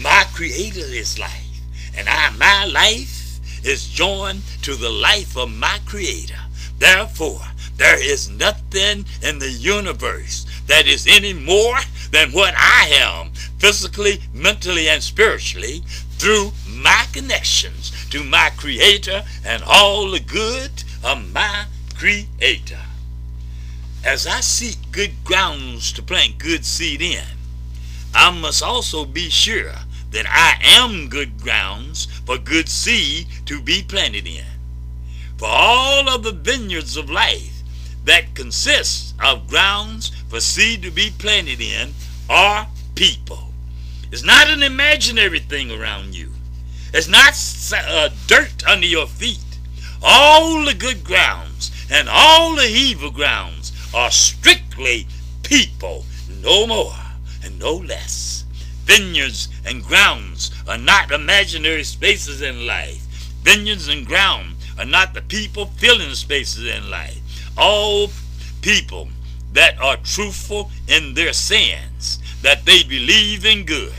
[0.00, 1.60] My creator is life.
[1.96, 6.38] And I, my life is joined to the life of my creator.
[6.78, 7.40] Therefore,
[7.80, 11.78] there is nothing in the universe that is any more
[12.10, 15.82] than what I am, physically, mentally, and spiritually,
[16.18, 21.64] through my connections to my Creator and all the good of my
[21.96, 22.82] Creator.
[24.04, 27.24] As I seek good grounds to plant good seed in,
[28.14, 29.72] I must also be sure
[30.10, 34.44] that I am good grounds for good seed to be planted in.
[35.38, 37.59] For all of the vineyards of life
[38.04, 41.92] that consists of grounds for seed to be planted in
[42.28, 43.48] are people.
[44.10, 46.30] It's not an imaginary thing around you.
[46.92, 47.34] It's not
[47.72, 49.38] uh, dirt under your feet.
[50.02, 55.06] All the good grounds and all the evil grounds are strictly
[55.42, 56.04] people,
[56.42, 56.94] no more
[57.44, 58.44] and no less.
[58.84, 63.02] Vineyards and grounds are not imaginary spaces in life.
[63.42, 67.19] Vineyards and ground are not the people filling spaces in life
[67.56, 68.10] all
[68.62, 69.08] people
[69.52, 73.92] that are truthful in their sins, that they believe in good,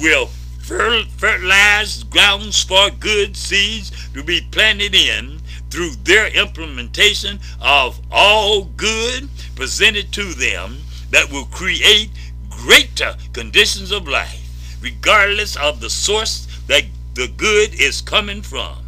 [0.00, 0.26] will
[0.64, 5.38] fertilize grounds for good seeds to be planted in
[5.70, 10.78] through their implementation of all good presented to them
[11.10, 12.10] that will create
[12.48, 16.84] greater conditions of life, regardless of the source that
[17.14, 18.78] the good is coming from.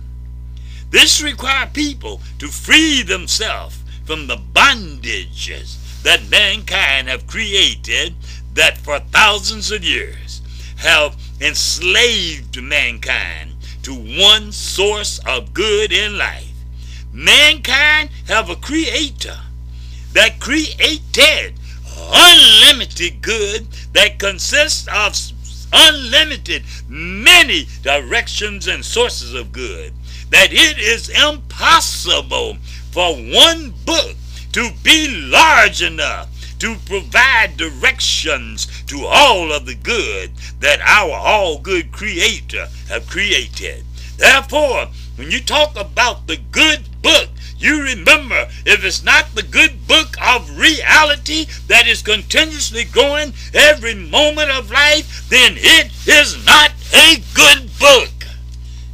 [0.91, 8.15] This requires people to free themselves from the bondages that mankind have created
[8.55, 10.41] that for thousands of years
[10.77, 13.53] have enslaved mankind
[13.83, 16.53] to one source of good in life.
[17.13, 19.37] Mankind have a creator
[20.13, 21.55] that created
[22.13, 25.17] unlimited good that consists of
[25.73, 29.93] unlimited many directions and sources of good
[30.31, 32.57] that it is impossible
[32.97, 34.17] for one book
[34.53, 40.31] to be large enough to provide directions to all of the good
[40.61, 43.85] that our all good creator have created.
[44.17, 44.87] Therefore,
[45.17, 47.29] when you talk about the good book,
[47.59, 53.95] you remember if it's not the good book of reality that is continuously growing every
[53.95, 58.09] moment of life, then it is not a good book.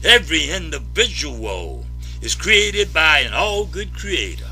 [0.03, 1.82] Every individual
[2.23, 4.47] is created by an all good creator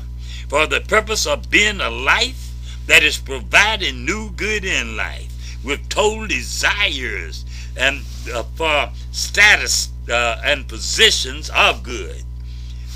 [0.49, 2.51] for the purpose of being a life
[2.85, 5.31] that is providing new good in life,
[5.63, 7.45] with total desires
[7.77, 8.01] and
[8.33, 12.23] uh, for status uh, and positions of good.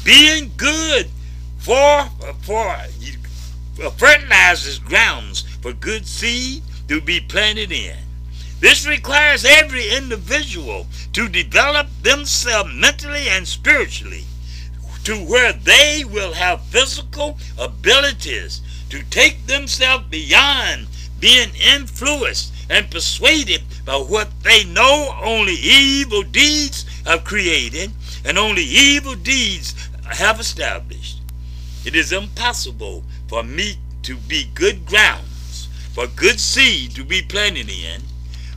[0.03, 1.09] Being good
[1.57, 2.09] for
[2.41, 7.95] for uh, fertilizes grounds for good seed to be planted in.
[8.59, 14.25] This requires every individual to develop themselves mentally and spiritually
[15.05, 20.87] to where they will have physical abilities to take themselves beyond
[21.19, 27.91] being influenced and persuaded by what they know only evil deeds have created
[28.25, 29.75] and only evil deeds
[30.05, 31.21] have established.
[31.85, 35.35] It is impossible for me to be good grounds
[35.95, 38.01] for good seed to be planted in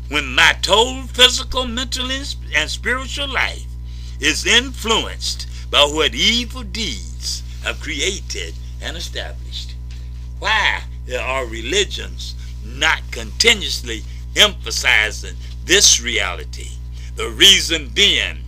[0.09, 3.64] when my total physical, mental, and spiritual life
[4.18, 9.75] is influenced by what evil deeds have created and established.
[10.39, 10.83] Why
[11.21, 14.03] are religions not continuously
[14.37, 16.71] emphasizing this reality?
[17.16, 18.45] The reason being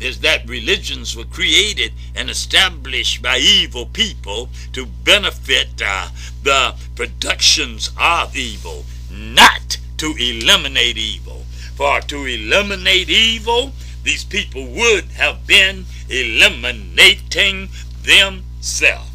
[0.00, 6.08] is that religions were created and established by evil people to benefit uh,
[6.42, 11.44] the productions of evil, not to eliminate evil.
[11.76, 17.68] For to eliminate evil, these people would have been eliminating
[18.02, 19.10] themselves.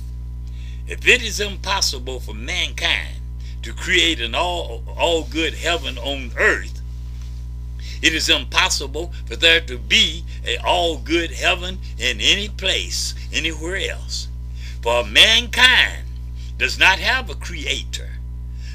[0.88, 3.18] If it is impossible for mankind
[3.64, 6.82] to create an all, all good heaven on earth,
[8.02, 13.78] it is impossible for there to be an all good heaven in any place, anywhere
[13.90, 14.28] else.
[14.82, 16.04] For mankind
[16.58, 18.12] does not have a creator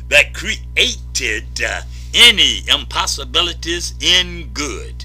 [0.09, 5.05] that created uh, any impossibilities in good.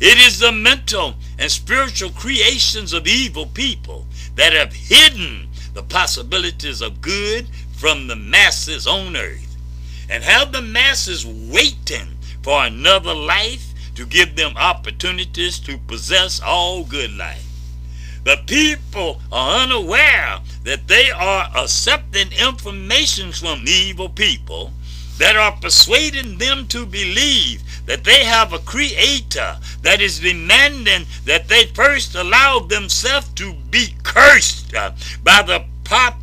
[0.00, 6.80] It is the mental and spiritual creations of evil people that have hidden the possibilities
[6.80, 7.46] of good
[7.76, 9.56] from the masses on earth
[10.08, 16.82] and have the masses waiting for another life to give them opportunities to possess all
[16.82, 17.46] good life.
[18.24, 24.72] The people are unaware that they are accepting information from evil people
[25.18, 31.48] that are persuading them to believe that they have a creator that is demanding that
[31.48, 35.64] they first allow themselves to be cursed uh, by the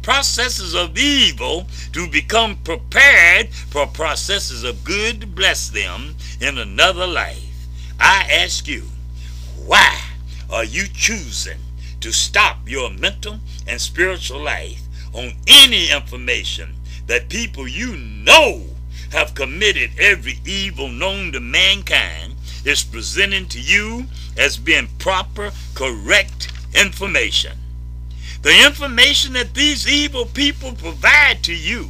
[0.02, 7.06] processes of evil to become prepared for processes of good to bless them in another
[7.06, 7.68] life.
[8.00, 8.84] I ask you,
[9.66, 10.00] why
[10.50, 11.60] are you choosing
[12.00, 14.82] to stop your mental and spiritual life
[15.14, 16.74] on any information
[17.08, 18.64] that people you know
[19.12, 22.36] have committed every evil known to mankind
[22.66, 24.06] is presenting to you
[24.38, 27.58] as being proper, correct information.
[28.42, 31.90] The information that these evil people provide to you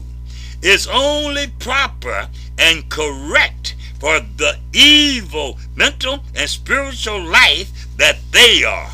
[0.61, 8.89] is only proper and correct for the evil mental and spiritual life that they are.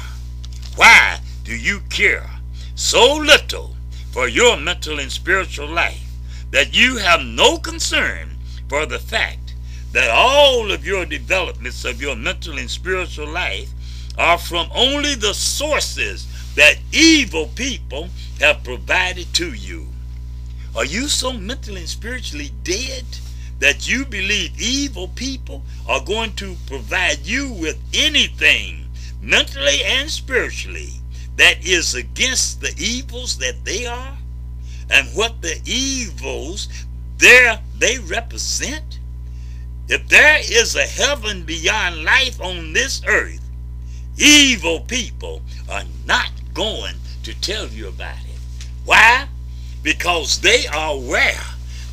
[0.76, 2.30] Why do you care
[2.76, 3.76] so little
[4.12, 6.03] for your mental and spiritual life
[6.54, 8.30] that you have no concern
[8.70, 9.56] for the fact
[9.92, 13.72] that all of your developments of your mental and spiritual life
[14.20, 18.08] are from only the sources that evil people
[18.40, 19.88] have provided to you?
[20.76, 23.06] Are you so mentally and spiritually dead
[23.58, 28.86] that you believe evil people are going to provide you with anything
[29.24, 31.02] mentally and spiritually
[31.36, 34.18] that is against the evils that they are
[34.90, 36.68] and what the evils
[37.18, 39.00] there they represent?
[39.90, 43.44] If there is a heaven beyond life on this earth
[44.18, 48.40] evil people are not going to tell you about it.
[48.86, 49.28] Why?
[49.82, 51.42] Because they are aware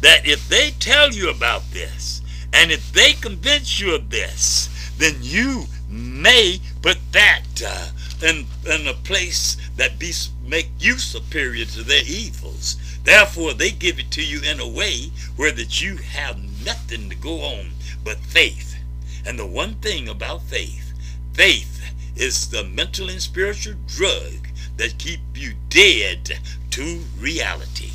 [0.00, 2.22] that if they tell you about this,
[2.52, 4.68] and if they convince you of this,
[4.98, 7.88] then you may put that uh,
[8.26, 10.12] in, in a place that be,
[10.50, 12.76] make you superior to their evils.
[13.04, 17.16] Therefore, they give it to you in a way where that you have nothing to
[17.16, 17.70] go on
[18.04, 18.76] but faith.
[19.24, 20.92] And the one thing about faith,
[21.32, 21.80] faith
[22.16, 26.38] is the mental and spiritual drug that keep you dead
[26.70, 27.92] to reality.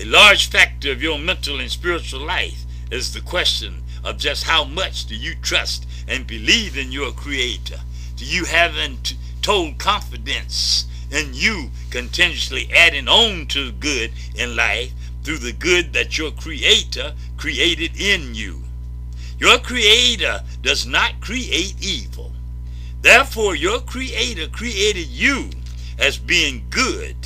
[0.00, 4.64] A large factor of your mental and spiritual life is the question of just how
[4.64, 7.80] much do you trust and believe in your Creator?
[8.16, 8.74] Do you have
[9.42, 14.92] told confidence in you continuously adding on to good in life
[15.22, 18.62] through the good that your Creator created in you?
[19.38, 22.32] Your Creator does not create evil.
[23.02, 25.50] Therefore, your Creator created you
[25.98, 27.16] as being good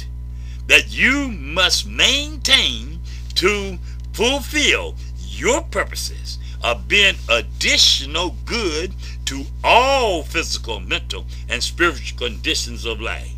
[0.67, 3.01] that you must maintain
[3.35, 3.79] to
[4.13, 13.01] fulfill your purposes of being additional good to all physical, mental, and spiritual conditions of
[13.01, 13.33] life.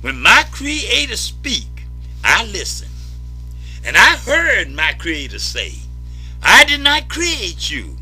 [0.00, 1.66] When my Creator speak,
[2.22, 2.88] I listen.
[3.84, 5.74] And I heard my Creator say,
[6.42, 7.96] I did not create you,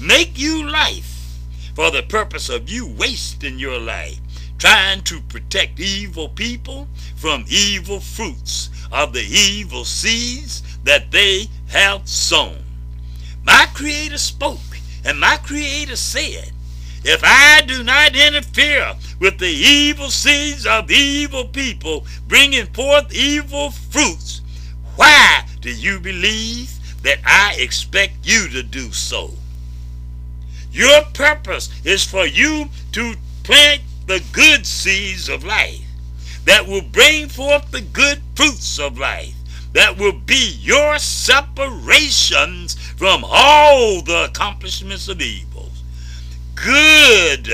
[0.00, 1.38] make you life
[1.74, 4.18] for the purpose of you wasting your life
[4.58, 12.08] trying to protect evil people from evil fruits of the evil seeds that they have
[12.08, 12.56] sown.
[13.44, 16.52] My Creator spoke, and my Creator said,
[17.08, 23.70] If I do not interfere with the evil seeds of evil people bringing forth evil
[23.70, 24.40] fruits,
[24.96, 26.72] why do you believe
[27.04, 29.30] that I expect you to do so?
[30.72, 35.86] Your purpose is for you to plant the good seeds of life
[36.44, 39.36] that will bring forth the good fruits of life
[39.74, 45.55] that will be your separations from all the accomplishments of evils.
[46.56, 47.48] Good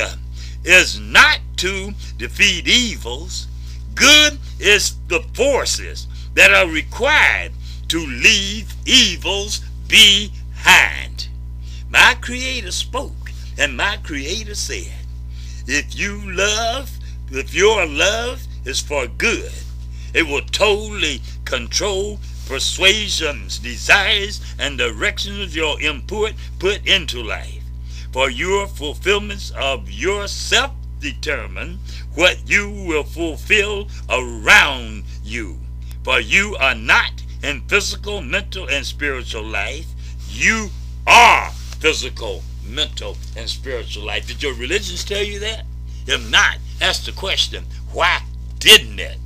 [0.64, 3.48] is not to defeat evils.
[3.94, 7.52] Good is the forces that are required
[7.88, 11.28] to leave evils behind.
[11.90, 14.94] My Creator spoke, and my Creator said,
[15.66, 16.90] if you love,
[17.30, 19.52] if your love is for good,
[20.14, 27.61] it will totally control persuasions, desires, and directions your input put into life.
[28.12, 31.78] For your fulfillments of yourself determine
[32.14, 35.58] what you will fulfill around you.
[36.04, 39.86] For you are not in physical, mental, and spiritual life.
[40.28, 40.68] You
[41.06, 41.50] are
[41.80, 44.26] physical, mental, and spiritual life.
[44.26, 45.64] Did your religions tell you that?
[46.06, 48.20] If not, ask the question, why
[48.58, 49.16] didn't it?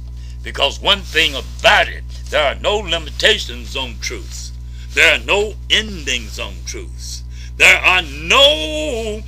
[0.44, 4.52] Because one thing about it, there are no limitations on truth.
[4.94, 7.24] There are no endings on truth.
[7.56, 9.22] There are no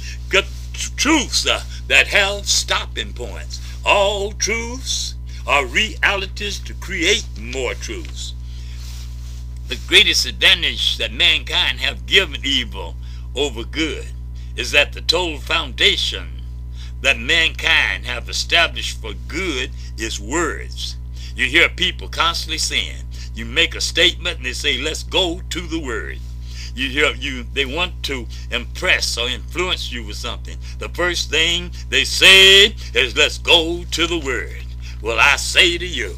[0.97, 3.61] truths uh, that have stopping points.
[3.85, 5.15] All truths
[5.47, 8.35] are realities to create more truths.
[9.69, 12.97] The greatest advantage that mankind have given evil
[13.35, 14.07] over good
[14.57, 16.43] is that the total foundation
[17.01, 20.97] that mankind have established for good is words.
[21.35, 23.05] You hear people constantly saying,
[23.35, 26.19] you make a statement and they say, let's go to the word.
[26.79, 30.57] You hear you they want to impress or influence you with something.
[30.79, 34.65] The first thing they say is let's go to the word.
[35.03, 36.15] Well, I say to you,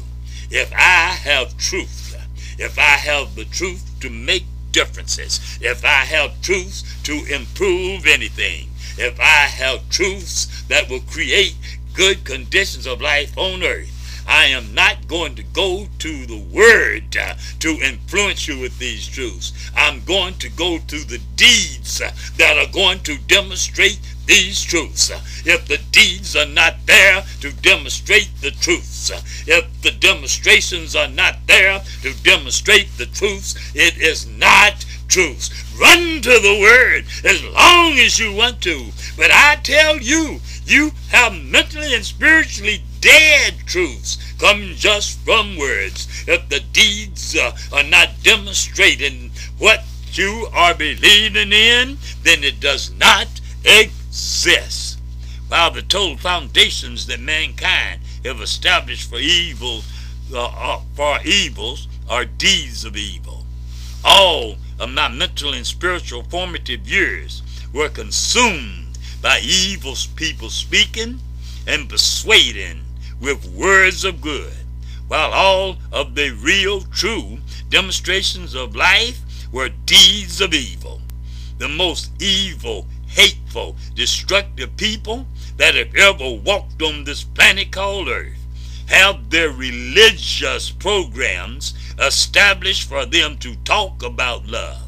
[0.51, 2.15] if I have truth,
[2.59, 8.69] if I have the truth to make differences, if I have truth to improve anything,
[8.99, 11.55] if I have truths that will create
[11.95, 17.17] good conditions of life on earth, I am not going to go to the Word
[17.17, 19.53] uh, to influence you with these truths.
[19.75, 25.11] I'm going to go to the deeds uh, that are going to demonstrate these truths.
[25.45, 29.11] If the deeds are not there to demonstrate the truths,
[29.47, 35.49] if the demonstrations are not there to demonstrate the truths, it is not truths.
[35.77, 38.91] Run to the Word as long as you want to.
[39.17, 46.07] But I tell you, you have mentally and spiritually dead truths come just from words.
[46.27, 49.83] If the deeds uh, are not demonstrating what
[50.13, 53.27] you are believing in, then it does not
[53.65, 54.99] exist.
[55.47, 59.81] While the total foundations that mankind have established for evil,
[60.33, 63.45] uh, uh, for evils are deeds of evil.
[64.05, 67.41] All of my mental and spiritual formative years
[67.73, 71.19] were consumed by evil people speaking
[71.67, 72.81] and persuading
[73.21, 74.53] with words of good,
[75.07, 77.37] while all of the real, true
[77.69, 80.99] demonstrations of life were deeds of evil.
[81.59, 88.37] The most evil, hateful, destructive people that have ever walked on this planet called Earth
[88.87, 94.81] have their religious programs established for them to talk about love.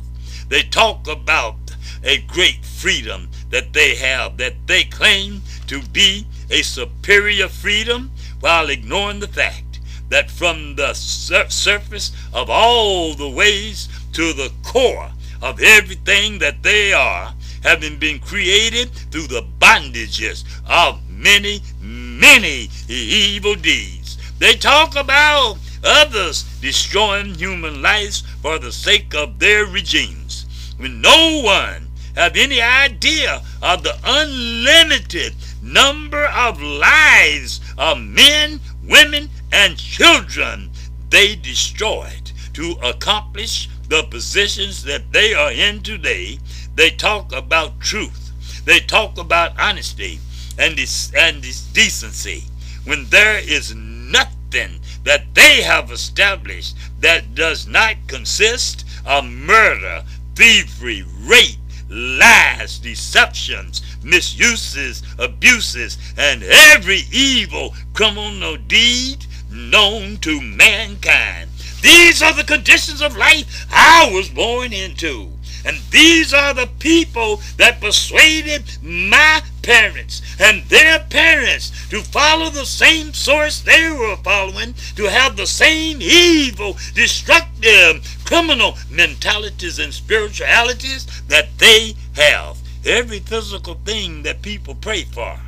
[0.50, 1.56] They talk about
[2.04, 8.12] a great freedom that they have, that they claim to be a superior freedom
[8.44, 9.80] while ignoring the fact
[10.10, 15.10] that from the sur surface of all the ways to the core
[15.42, 17.34] of everything that they are,
[17.64, 24.18] having been created through the bondages of many, many evil deeds.
[24.40, 30.46] They talk about others destroying human lives for the sake of their regimes.
[30.76, 31.88] When no one
[32.18, 35.34] have any idea of the unlimited
[35.64, 40.70] number of lives of men, women, and children
[41.10, 46.40] they destroyed to accomplish the positions that they are in today,
[46.76, 48.32] they talk about truth.
[48.66, 50.20] They talk about honesty
[50.58, 50.80] and,
[51.16, 51.42] and
[51.74, 52.44] decency
[52.86, 60.04] when there is nothing that they have established that does not consist of murder,
[60.36, 61.58] thievery, rape,
[61.94, 71.50] lies, deceptions, misuses, abuses, and every evil criminal deed known to mankind.
[71.82, 75.33] These are the conditions of life I was born into.
[75.66, 82.66] And these are the people that persuaded my parents and their parents to follow the
[82.66, 91.08] same source they were following, to have the same evil, destructive, criminal mentalities and spiritualities
[91.28, 92.58] that they have.
[92.86, 95.40] Every physical thing that people pray for,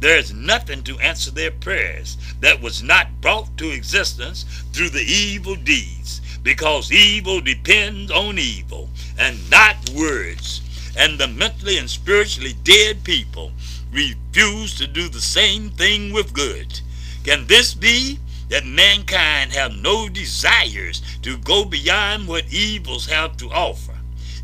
[0.00, 5.04] there is nothing to answer their prayers that was not brought to existence through the
[5.04, 8.88] evil deeds, because evil depends on evil
[9.20, 10.62] and not words.
[10.96, 13.52] And the mentally and spiritually dead people
[13.92, 16.80] refuse to do the same thing with good.
[17.22, 18.18] Can this be
[18.48, 23.94] that mankind have no desires to go beyond what evils have to offer?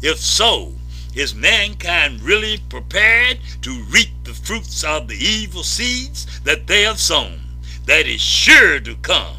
[0.02, 0.72] If so,
[1.14, 7.00] is mankind really prepared to reap the fruits of the evil seeds that they have
[7.00, 7.40] sown?
[7.86, 9.36] That is sure to come,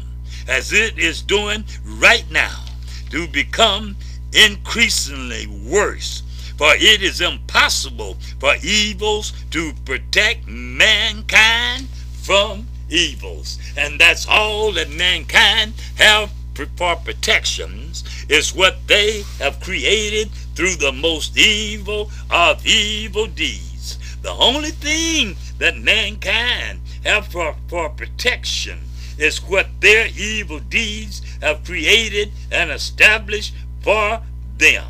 [0.48, 2.64] as it is doing right now,
[3.10, 3.96] to become
[4.32, 6.22] increasingly worse
[6.58, 11.86] for it is impossible for evils to protect mankind
[12.20, 13.60] from evils.
[13.76, 16.32] And that's all that mankind have
[16.76, 23.96] for protections is what they have created through the most evil of evil deeds.
[24.22, 28.80] The only thing that mankind have for, for protection
[29.18, 34.22] is what their evil deeds have created and established for
[34.56, 34.84] them.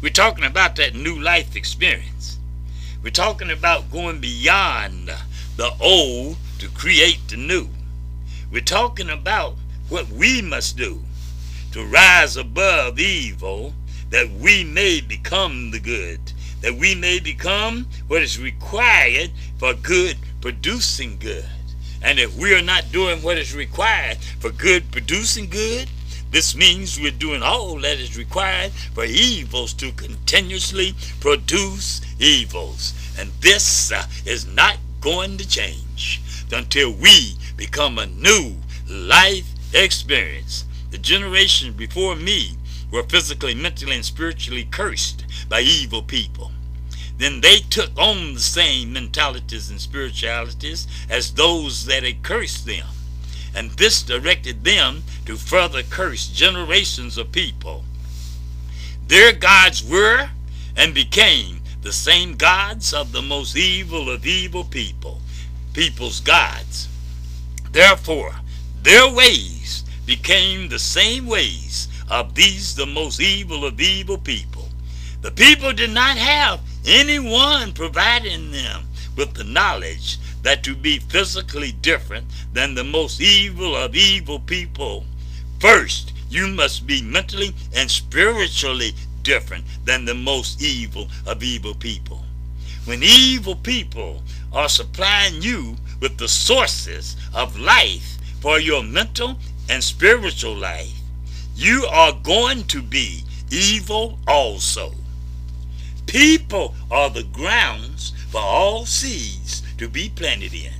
[0.00, 2.38] We're talking about that new life experience.
[3.02, 5.10] We're talking about going beyond
[5.56, 7.68] the old to create the new.
[8.50, 9.54] We're talking about
[9.88, 11.02] what we must do
[11.72, 13.74] to rise above evil
[14.10, 16.20] that we may become the good,
[16.62, 21.44] that we may become what is required for good producing good.
[22.02, 25.90] And if we are not doing what is required for good producing good,
[26.30, 32.92] this means we're doing all that is required for evils to continuously produce evils.
[33.18, 36.20] And this uh, is not going to change
[36.52, 38.56] until we become a new
[38.86, 40.66] life experience.
[40.90, 42.58] The generations before me
[42.90, 46.52] were physically, mentally, and spiritually cursed by evil people.
[47.16, 52.86] Then they took on the same mentalities and spiritualities as those that had cursed them
[53.58, 57.82] and this directed them to further curse generations of people.
[59.08, 60.30] Their gods were
[60.76, 65.20] and became the same gods of the most evil of evil people,
[65.72, 66.86] people's gods.
[67.72, 68.32] Therefore,
[68.84, 74.68] their ways became the same ways of these the most evil of evil people.
[75.20, 78.84] The people did not have anyone providing them
[79.16, 80.18] with the knowledge
[80.48, 82.24] that to be physically different
[82.54, 85.04] than the most evil of evil people,
[85.60, 88.92] first you must be mentally and spiritually
[89.22, 92.24] different than the most evil of evil people.
[92.86, 99.36] When evil people are supplying you with the sources of life for your mental
[99.68, 100.98] and spiritual life,
[101.56, 104.94] you are going to be evil also.
[106.06, 110.72] People are the grounds for all seeds to be planted in.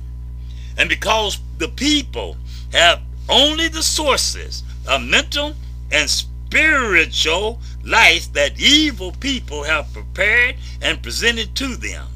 [0.77, 2.37] And because the people
[2.71, 5.53] have only the sources of mental
[5.91, 12.07] and spiritual life that evil people have prepared and presented to them,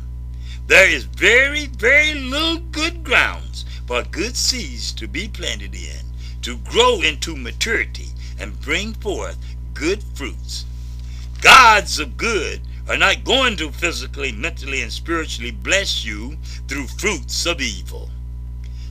[0.67, 5.99] there is very, very little good grounds for good seeds to be planted in,
[6.41, 8.07] to grow into maturity
[8.39, 9.37] and bring forth
[9.73, 10.65] good fruits.
[11.41, 17.45] Gods of good are not going to physically, mentally, and spiritually bless you through fruits
[17.45, 18.09] of evil.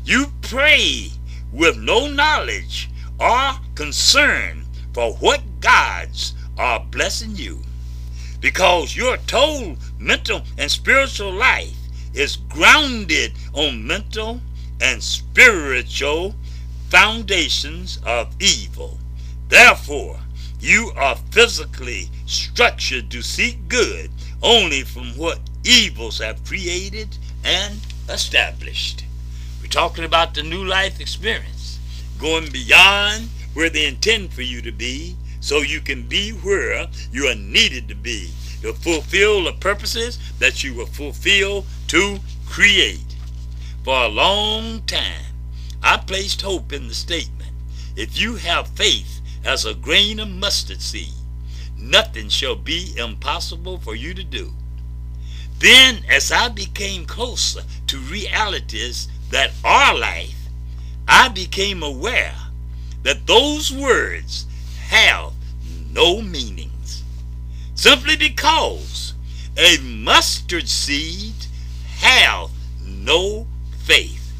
[0.05, 1.11] You pray
[1.53, 2.90] with no knowledge
[3.20, 7.62] or concern for what gods are blessing you
[8.40, 11.76] because your total mental and spiritual life
[12.12, 14.40] is grounded on mental
[14.80, 16.34] and spiritual
[16.90, 18.99] foundations of evil.
[19.49, 20.18] Therefore,
[20.62, 24.08] you are physically structured to seek good
[24.40, 29.04] only from what evils have created and established.
[29.60, 31.80] We're talking about the new life experience,
[32.16, 37.26] going beyond where they intend for you to be so you can be where you
[37.26, 43.16] are needed to be to fulfill the purposes that you were fulfilled to create.
[43.82, 45.34] For a long time,
[45.82, 47.50] I placed hope in the statement
[47.96, 51.14] if you have faith as a grain of mustard seed,
[51.76, 54.53] nothing shall be impossible for you to do.
[55.59, 60.49] Then, as I became closer to realities that are life,
[61.07, 62.34] I became aware
[63.03, 64.47] that those words
[64.88, 65.32] have
[65.93, 67.03] no meanings.
[67.74, 69.14] Simply because
[69.57, 71.34] a mustard seed
[71.99, 72.51] have
[72.84, 73.47] no
[73.84, 74.32] faith.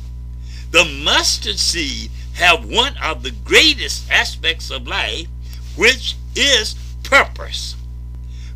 [0.71, 2.11] The mustard seed
[2.43, 5.29] have one of the greatest aspects of life,
[5.77, 6.75] which is
[7.05, 7.77] purpose.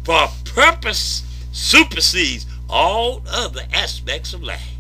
[0.03, 1.23] For purpose
[1.53, 4.75] supersedes all other aspects of life.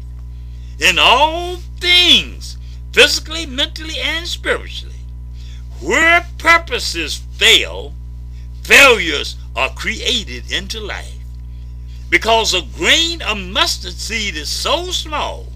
[0.81, 2.59] In all things,
[2.93, 5.05] physically, mentally, and spiritually,
[5.81, 7.95] where purposes fail,
[8.65, 11.15] failures are created into life.
[12.11, 15.47] Because a grain of mustard seed is so small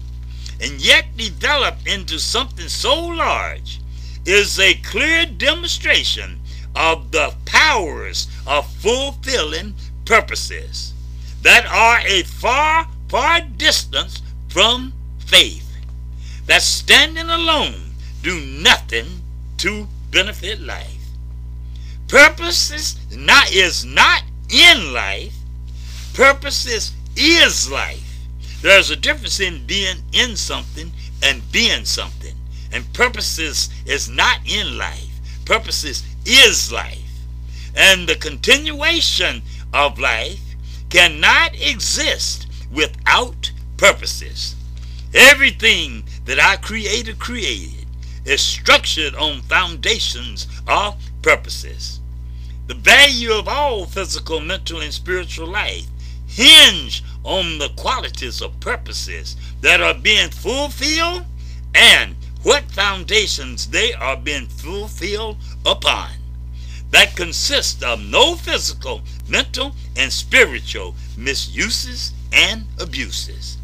[0.61, 3.79] and yet develop into something so large
[4.25, 6.39] is a clear demonstration
[6.75, 9.73] of the powers of fulfilling
[10.05, 10.93] purposes
[11.41, 14.93] that are a far, far distance from
[15.25, 15.67] faith,
[16.45, 17.91] that standing alone
[18.21, 19.07] do nothing
[19.57, 21.01] to benefit life.
[22.07, 25.33] Purpose is not, is not in life.
[26.13, 28.10] Purpose is, is life.
[28.61, 30.91] There's a difference in being in something
[31.23, 32.35] and being something.
[32.71, 35.19] And purposes is not in life.
[35.45, 36.99] Purposes is life.
[37.75, 39.41] And the continuation
[39.73, 40.39] of life
[40.89, 44.55] cannot exist without purposes.
[45.13, 47.87] Everything that I created created
[48.25, 51.99] is structured on foundations of purposes.
[52.67, 55.87] The value of all physical, mental, and spiritual life
[56.31, 61.25] hinge on the qualities of purposes that are being fulfilled
[61.75, 66.09] and what foundations they are being fulfilled upon.
[66.91, 73.57] That consist of no physical, mental, and spiritual misuses and abuses.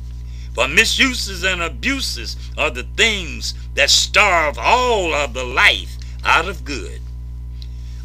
[0.53, 6.65] For misuses and abuses are the things that starve all of the life out of
[6.65, 7.01] good,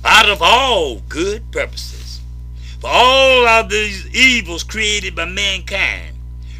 [0.04, 2.01] out of all good purposes.
[2.82, 6.16] For all of these evils created by mankind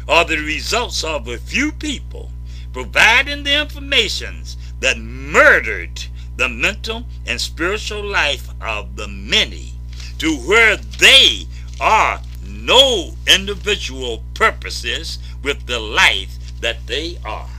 [0.07, 2.31] are the results of a few people
[2.71, 6.01] providing the informations that murdered
[6.37, 9.73] the mental and spiritual life of the many
[10.19, 11.45] to where they
[11.81, 17.49] are no individual purposes with the life that they are.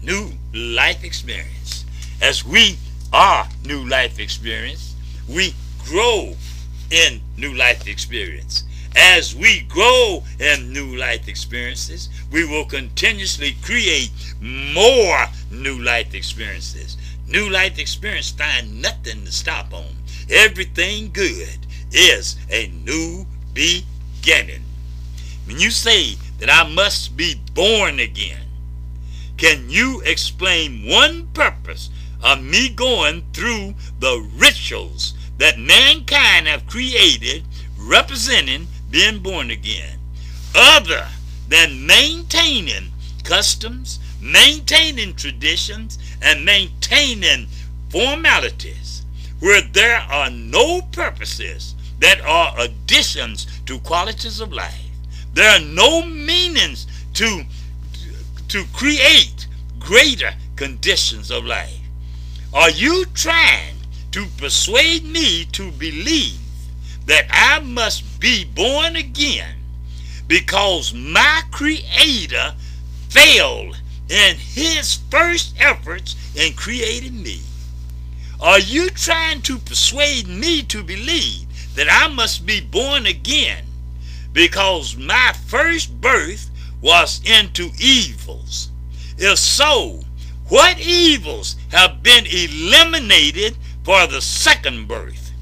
[0.00, 1.84] New life experience.
[2.22, 2.78] As we
[3.12, 4.94] are new life experience,
[5.28, 6.36] we grow
[6.92, 8.64] in new life experience.
[8.94, 14.10] As we grow in new life experiences, we will continuously create
[14.40, 16.96] more new life experiences.
[17.26, 19.96] New life experience find nothing to stop on.
[20.28, 24.64] Everything good is a new beginning.
[25.46, 28.42] When you say that I must be born again,
[29.36, 31.88] can you explain one purpose
[32.22, 37.42] of me going through the rituals that mankind have created
[37.78, 39.98] representing being born again
[40.54, 41.08] other
[41.48, 42.92] than maintaining
[43.24, 47.46] customs, maintaining traditions, and maintaining
[47.88, 49.02] formalities
[49.40, 54.90] where there are no purposes that are additions to qualities of life.
[55.32, 57.44] There are no meanings to,
[58.48, 59.46] to create
[59.78, 61.80] greater conditions of life.
[62.52, 63.79] Are you trying
[64.12, 66.38] to persuade me to believe
[67.06, 69.56] that I must be born again
[70.26, 72.54] because my Creator
[73.08, 77.40] failed in his first efforts in creating me?
[78.40, 83.64] Are you trying to persuade me to believe that I must be born again
[84.32, 86.50] because my first birth
[86.80, 88.70] was into evils.
[89.18, 90.00] If so,
[90.48, 95.32] what evils have been eliminated for the second birth?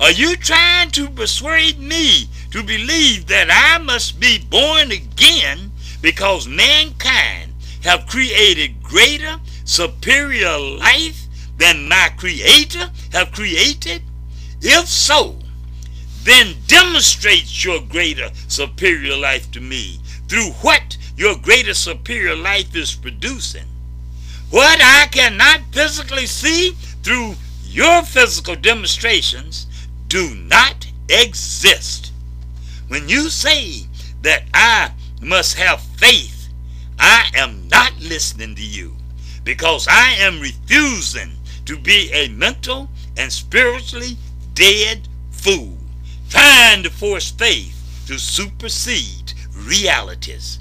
[0.00, 6.46] Are you trying to persuade me to believe that I must be born again because
[6.46, 11.26] mankind have created greater, superior life
[11.56, 14.02] than my creator have created?
[14.60, 15.36] If so,
[16.22, 22.94] then demonstrate your greater superior life to me through what your greater superior life is
[22.94, 23.64] producing.
[24.50, 26.76] What I cannot physically see
[27.08, 27.34] through
[27.64, 29.66] your physical demonstrations
[30.08, 32.12] do not exist.
[32.88, 33.86] When you say
[34.20, 34.92] that I
[35.22, 36.50] must have faith,
[36.98, 38.94] I am not listening to you
[39.42, 41.30] because I am refusing
[41.64, 44.18] to be a mental and spiritually
[44.52, 45.78] dead fool,
[46.28, 50.58] trying to force faith to supersede realities.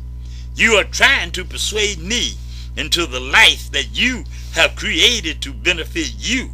[0.55, 2.35] You are trying to persuade me
[2.77, 4.23] into the life that you
[4.57, 6.49] have created to benefit you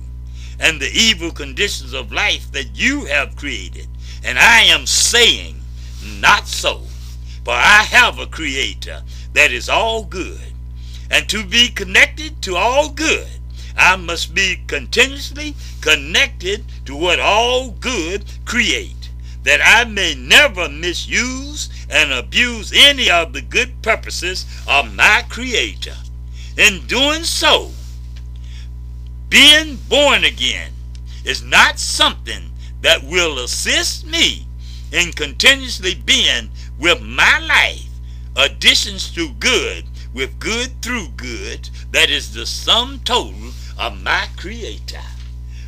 [0.60, 3.88] and the evil conditions of life that you have created.
[4.26, 5.62] And I am saying,
[6.20, 6.82] not so.
[7.46, 9.02] For I have a creator
[9.34, 10.54] that is all good.
[11.10, 13.28] And to be connected to all good,
[13.78, 19.10] I must be continuously connected to what all good create,
[19.44, 25.96] that I may never misuse and abuse any of the good purposes of my creator.
[26.58, 27.72] In doing so,
[29.34, 30.72] being born again
[31.26, 34.46] is not something that will assist me
[34.92, 36.48] in continuously being
[36.80, 37.90] with my life
[38.36, 45.02] additions to good with good through good that is the sum total of my creator.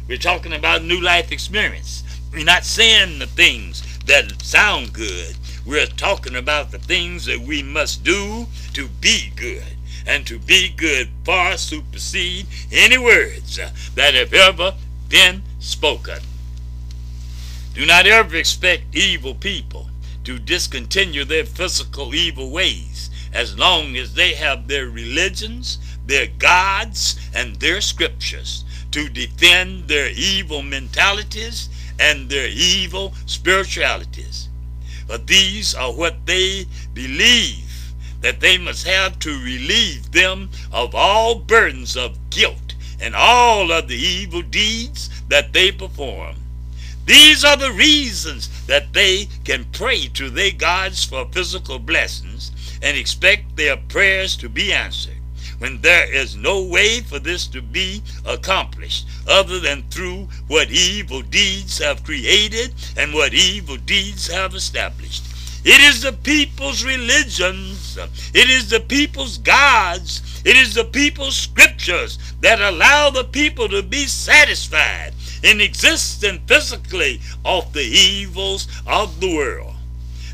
[0.07, 2.03] We're talking about new life experience.
[2.31, 5.37] We're not saying the things that sound good.
[5.65, 9.74] We're talking about the things that we must do to be good
[10.05, 13.59] and to be good far supersede any words
[13.95, 14.73] that have ever
[15.09, 16.19] been spoken.
[17.73, 19.89] Do not ever expect evil people
[20.23, 27.19] to discontinue their physical evil ways as long as they have their religions, their gods,
[27.33, 31.67] and their scriptures to defend their evil mentalities
[31.99, 34.47] and their evil spiritualities.
[35.07, 37.64] But these are what they believe
[38.25, 43.87] that they must have to relieve them of all burdens of guilt and all of
[43.87, 46.35] the evil deeds that they perform.
[47.05, 52.51] These are the reasons that they can pray to their gods for physical blessings
[52.81, 55.21] and expect their prayers to be answered
[55.59, 61.21] when there is no way for this to be accomplished other than through what evil
[61.21, 65.34] deeds have created and what evil deeds have established.
[65.65, 67.97] It is the people's religions,
[68.35, 73.81] it is the people's gods, it is the people's scriptures that allow the people to
[73.81, 79.73] be satisfied in existing physically off the evils of the world.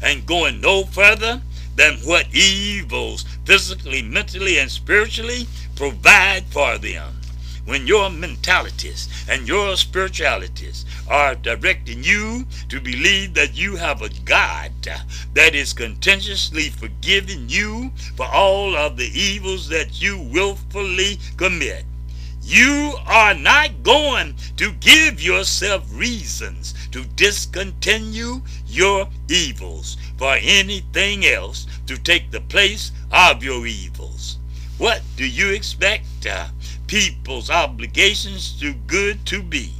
[0.03, 1.41] And going no further
[1.77, 7.21] than what evils physically, mentally, and spiritually provide for them.
[7.63, 14.09] When your mentalities and your spiritualities are directing you to believe that you have a
[14.23, 14.71] God
[15.33, 21.83] that is continuously forgiving you for all of the evils that you willfully commit.
[22.41, 31.67] You are not going to give yourself reasons to discontinue your evils for anything else
[31.87, 34.37] to take the place of your evils.
[34.77, 36.47] What do you expect uh,
[36.87, 39.73] people's obligations to good to be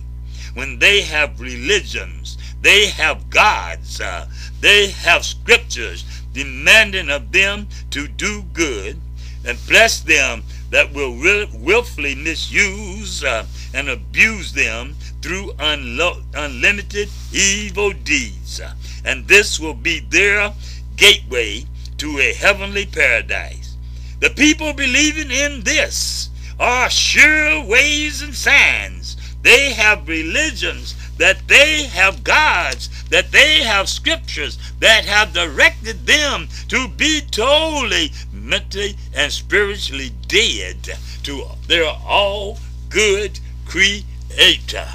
[0.53, 4.27] when they have religions, they have gods, uh,
[4.59, 8.99] they have scriptures demanding of them to do good
[9.45, 18.61] and bless them that will willfully misuse uh, and abuse them through unlimited evil deeds.
[19.03, 20.53] And this will be their
[20.95, 21.65] gateway
[21.97, 23.75] to a heavenly paradise.
[24.19, 26.29] The people believing in this
[26.59, 29.17] are sure ways and signs.
[29.41, 36.47] They have religions, that they have gods, that they have scriptures that have directed them
[36.67, 44.87] to be totally mentally and spiritually dead to their all good creator.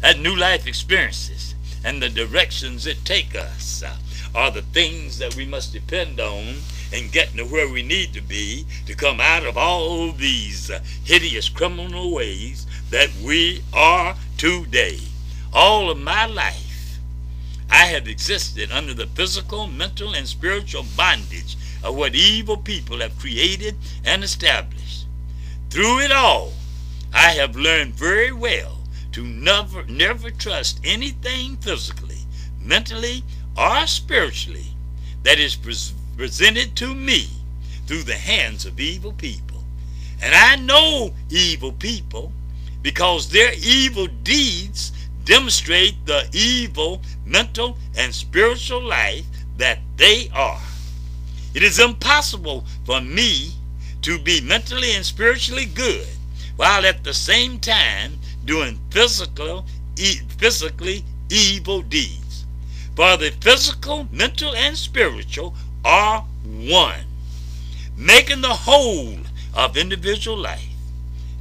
[0.00, 1.54] That new life experiences
[1.84, 3.84] and the directions it take us
[4.34, 6.56] are the things that we must depend on
[6.92, 10.70] in getting to where we need to be to come out of all these
[11.04, 14.98] hideous criminal ways that we are today.
[15.50, 16.98] All of my life,
[17.70, 23.18] I have existed under the physical, mental, and spiritual bondage of what evil people have
[23.18, 25.06] created and established.
[25.70, 26.52] Through it all,
[27.14, 28.80] I have learned very well
[29.12, 32.26] to never, never trust anything physically,
[32.60, 33.24] mentally,
[33.56, 34.66] or spiritually
[35.22, 35.56] that is
[36.18, 37.28] presented to me
[37.86, 39.64] through the hands of evil people.
[40.20, 42.32] And I know evil people
[42.82, 44.92] because their evil deeds
[45.24, 49.24] demonstrate the evil mental and spiritual life
[49.56, 50.60] that they are.
[51.54, 53.52] It is impossible for me
[54.02, 56.06] to be mentally and spiritually good
[56.56, 59.64] while at the same time doing physical,
[59.96, 62.44] e physically evil deeds.
[62.96, 65.54] For the physical, mental, and spiritual
[65.84, 67.06] are one,
[67.96, 69.18] making the whole
[69.54, 70.71] of individual life.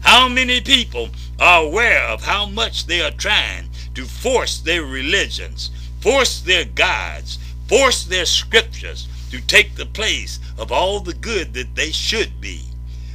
[0.02, 5.70] How many people are aware of how much they are trying to force their religions,
[6.02, 7.38] force their gods,
[7.68, 12.62] force their scriptures to take the place of all the good that they should be,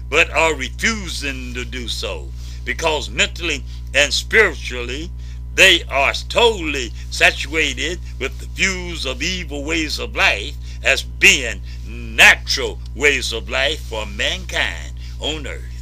[0.09, 2.29] but are refusing to do so
[2.65, 3.65] because mentally
[3.95, 5.11] and spiritually
[5.55, 12.79] they are totally saturated with the views of evil ways of life as being natural
[12.95, 15.76] ways of life for mankind on earth.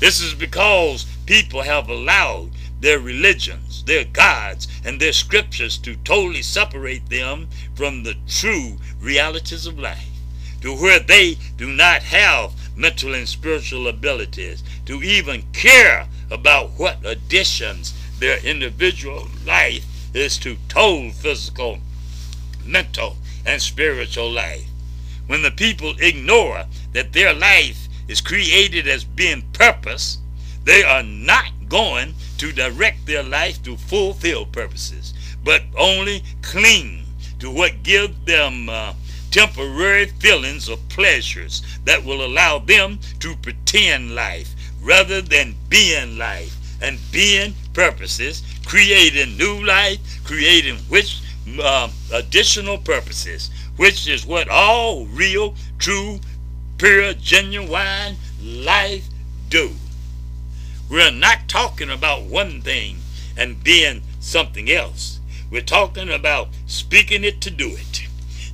[0.00, 6.42] This is because people have allowed their religions, their gods, and their scriptures to totally
[6.42, 10.06] separate them from the true realities of life,
[10.60, 17.04] to where they do not have mental and spiritual abilities to even care about what
[17.04, 19.84] additions their individual life
[20.14, 21.78] is to total physical,
[22.64, 24.66] mental, and spiritual life.
[25.26, 30.18] When the people ignore that their life is created as being purpose,
[30.64, 37.04] they are not going to direct their life to fulfill purposes, but only cling
[37.38, 38.92] to what gives them uh,
[39.30, 46.56] temporary feelings of pleasures that will allow them to pretend life rather than being life
[46.80, 51.20] and being purposes, creating new life, creating which
[51.62, 56.18] uh, additional purposes, which is what all real, true,
[56.78, 59.08] pure, genuine life
[59.48, 59.72] do.
[60.88, 62.98] We're not talking about one thing
[63.36, 65.18] and being something else.
[65.50, 68.02] We're talking about speaking it to do it.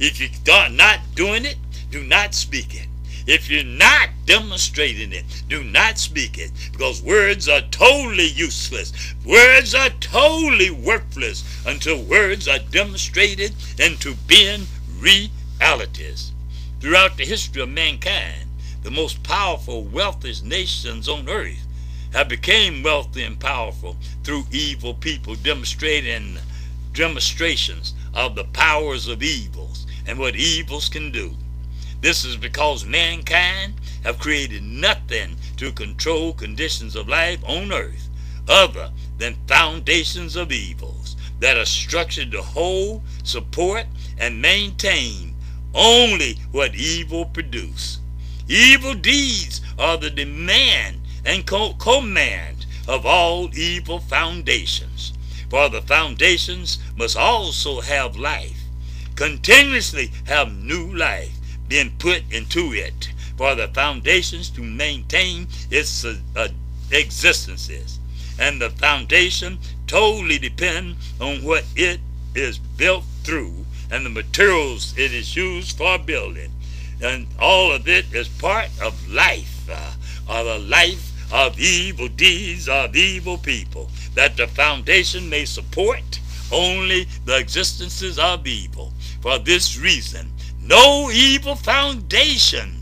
[0.01, 1.57] If you're not doing it,
[1.91, 2.89] do not speak it.
[3.27, 8.93] If you're not demonstrating it, do not speak it because words are totally useless.
[9.25, 14.67] Words are totally worthless until words are demonstrated into being
[14.99, 16.34] realities.
[16.85, 18.45] Throughout the history of mankind,
[18.83, 21.67] the most powerful, wealthiest nations on earth
[22.13, 26.37] have became wealthy and powerful through evil people demonstrating
[26.93, 31.33] demonstrations of the powers of evils and what evils can do.
[32.03, 38.11] This is because mankind have created nothing to control conditions of life on earth
[38.47, 43.87] other than foundations of evils that are structured to hold, support,
[44.19, 45.34] and maintain
[45.75, 47.99] only what evil produce.
[48.49, 55.13] Evil deeds are the demand and command of all evil foundations.
[55.49, 58.61] For the foundations must also have life,
[59.15, 61.33] continuously have new life
[61.69, 66.49] being put into it for the foundations to maintain its uh,
[66.91, 67.99] existences.
[68.39, 72.01] And the foundation totally depend on what it
[72.35, 73.64] is built through
[73.95, 76.51] and the materials it is used for building.
[77.01, 79.93] And all of it is part of life, uh,
[80.29, 86.19] or the life of evil deeds of evil people, that the foundation may support
[86.51, 88.93] only the existences of evil.
[89.21, 92.81] For this reason, no evil foundation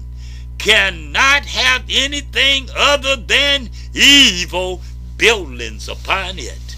[0.56, 4.80] cannot have anything other than evil
[5.18, 6.76] buildings upon it.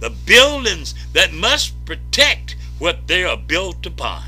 [0.00, 4.22] The buildings that must protect what they are built upon.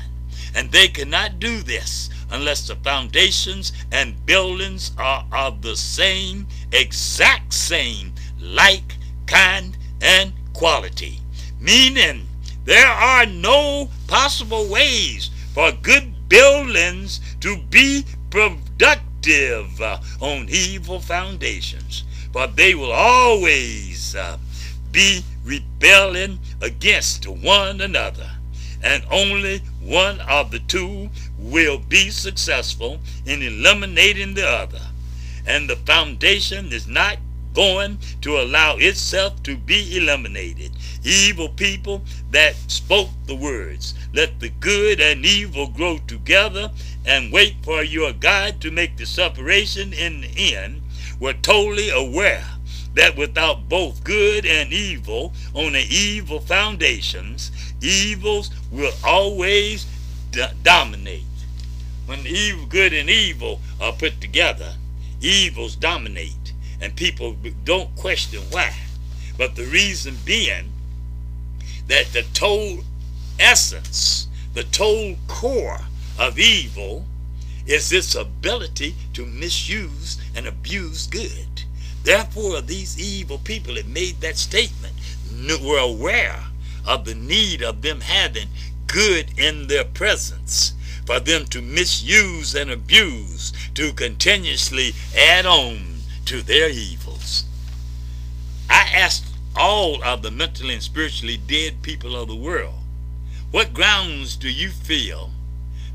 [0.55, 7.53] And they cannot do this unless the foundations and buildings are of the same, exact
[7.53, 8.95] same, like,
[9.27, 11.19] kind, and quality.
[11.59, 12.27] Meaning,
[12.65, 19.81] there are no possible ways for good buildings to be productive
[20.21, 24.37] on evil foundations, for they will always uh,
[24.91, 28.38] be rebelling against one another
[28.81, 34.81] and only one of the two will be successful in eliminating the other.
[35.45, 37.17] And the foundation is not
[37.53, 40.71] going to allow itself to be eliminated.
[41.03, 46.71] Evil people that spoke the words, let the good and evil grow together
[47.05, 50.81] and wait for your God to make the separation in the end,
[51.19, 52.45] were totally aware
[52.95, 57.51] that without both good and evil on the evil foundations,
[57.81, 59.85] evils will always
[60.63, 61.23] dominate.
[62.05, 64.73] When evil, good and evil are put together,
[65.21, 68.73] evils dominate, and people don't question why.
[69.37, 70.73] But the reason being
[71.87, 72.83] that the total
[73.39, 75.81] essence, the total core
[76.17, 77.05] of evil
[77.65, 81.63] is its ability to misuse and abuse good.
[82.03, 84.93] Therefore, these evil people that made that statement
[85.61, 86.43] were aware
[86.85, 88.47] of the need of them having
[88.87, 90.73] good in their presence
[91.05, 95.95] for them to misuse and abuse, to continuously add on
[96.25, 97.45] to their evils.
[98.69, 102.75] I asked all of the mentally and spiritually dead people of the world,
[103.51, 105.31] what grounds do you feel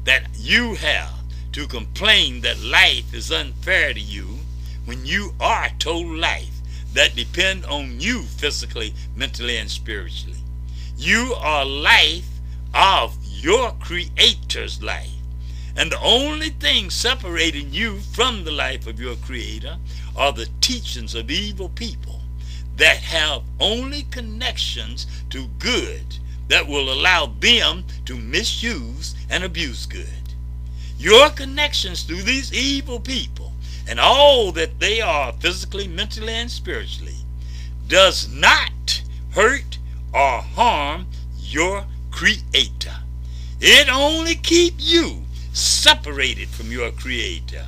[0.02, 1.20] that you have
[1.52, 4.38] to complain that life is unfair to you
[4.84, 6.60] when you are told life
[6.92, 10.38] that depend on you physically, mentally, and spiritually?
[10.96, 12.28] You are life
[12.74, 15.10] of your creator's life.
[15.76, 19.76] And the only thing separating you from the life of your creator
[20.16, 22.20] are the teachings of evil people
[22.76, 30.08] that have only connections to good that will allow them to misuse and abuse good.
[30.98, 33.43] Your connections to these evil people
[33.88, 37.16] and all that they are physically, mentally, and spiritually
[37.86, 39.78] does not hurt
[40.12, 41.06] or harm
[41.38, 42.96] your creator.
[43.60, 47.66] It only keeps you separated from your creator.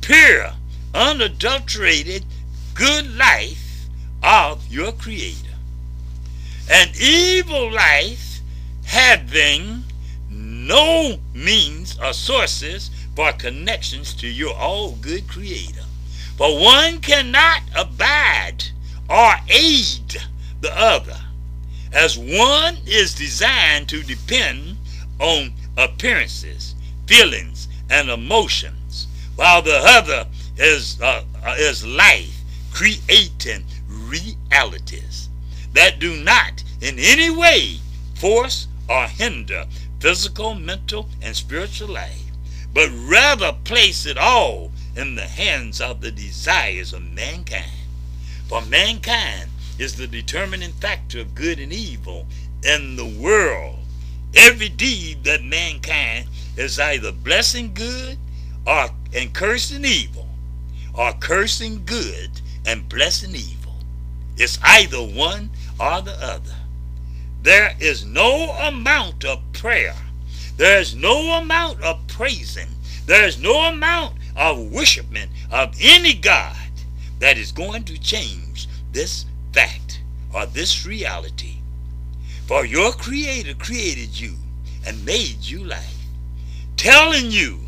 [0.00, 0.52] Pure,
[0.94, 2.24] unadulterated,
[2.74, 3.86] good life
[4.22, 5.56] of your creator.
[6.70, 8.40] An evil life
[8.84, 9.84] having
[10.30, 15.84] no means or sources for connections to your all good creator.
[16.36, 18.64] For one cannot abide
[19.08, 20.16] or aid
[20.60, 21.18] the other,
[21.92, 24.76] as one is designed to depend
[25.18, 26.74] on appearances,
[27.06, 29.06] feelings, and emotions,
[29.36, 30.26] while the other
[30.56, 31.22] is, uh,
[31.58, 32.40] is life
[32.72, 35.28] creating realities
[35.74, 37.78] that do not in any way
[38.14, 39.66] force or hinder
[40.00, 42.21] physical, mental, and spiritual life,
[42.74, 47.70] but rather place it all in the hands of the desires of mankind.
[48.48, 52.26] For mankind is the determining factor of good and evil
[52.62, 53.78] in the world.
[54.34, 58.18] Every deed that mankind is either blessing good
[58.66, 60.28] or and cursing evil,
[60.94, 63.74] or cursing good and blessing evil.
[64.36, 66.56] It's either one or the other.
[67.42, 69.96] There is no amount of prayer.
[70.56, 72.68] There is no amount of praising.
[73.06, 76.56] There is no amount of worshipment of any God
[77.18, 80.00] that is going to change this fact
[80.34, 81.56] or this reality.
[82.46, 84.34] For your Creator created you
[84.86, 85.98] and made you life,
[86.76, 87.60] telling you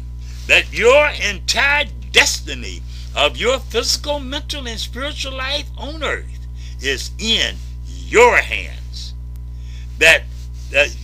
[0.46, 2.82] that your entire destiny
[3.14, 6.46] of your physical, mental, and spiritual life on earth
[6.80, 7.56] is in
[7.86, 9.14] your hands.
[9.98, 10.24] That,
[10.70, 10.94] that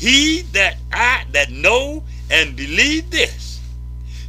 [0.00, 3.60] he that I that know and believe this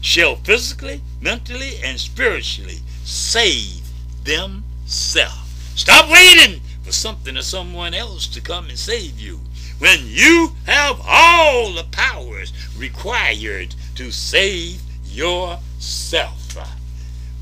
[0.01, 3.81] shall physically, mentally, and spiritually save
[4.25, 5.71] themselves.
[5.75, 9.39] Stop waiting for something or someone else to come and save you
[9.79, 16.37] when you have all the powers required to save yourself.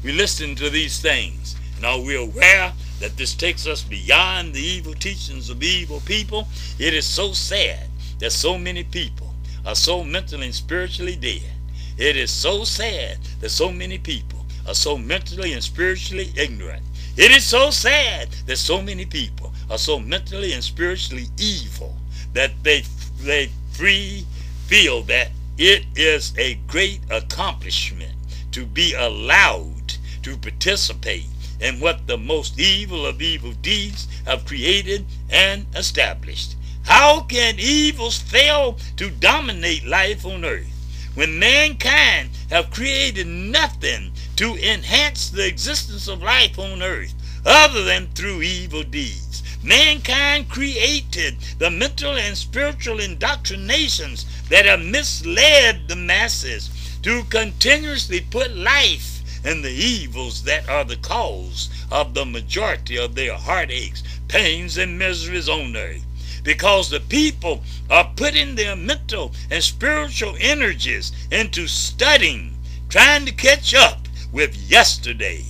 [0.04, 4.62] We listen to these things and are we aware that this takes us beyond the
[4.62, 6.48] evil teachings of evil people?
[6.78, 7.89] It is so sad
[8.20, 9.34] that so many people
[9.66, 11.52] are so mentally and spiritually dead.
[11.98, 16.84] It is so sad that so many people are so mentally and spiritually ignorant.
[17.18, 21.98] It is so sad that so many people are so mentally and spiritually evil
[22.34, 22.84] that they
[23.22, 24.26] they free
[24.68, 28.14] feel that it is a great accomplishment
[28.52, 31.26] to be allowed to participate
[31.60, 36.56] in what the most evil of evil deeds have created and established.
[36.84, 40.68] How can evils fail to dominate life on earth
[41.14, 47.14] when mankind have created nothing to enhance the existence of life on earth
[47.46, 49.44] other than through evil deeds?
[49.62, 56.70] Mankind created the mental and spiritual indoctrinations that have misled the masses
[57.04, 63.16] to continuously put life in the evils that are the cause of the majority of
[63.16, 66.06] their heartaches, pains, and miseries on earth
[66.44, 72.56] because the people are putting their mental and spiritual energies into studying,
[72.90, 75.44] trying to catch up with yesterday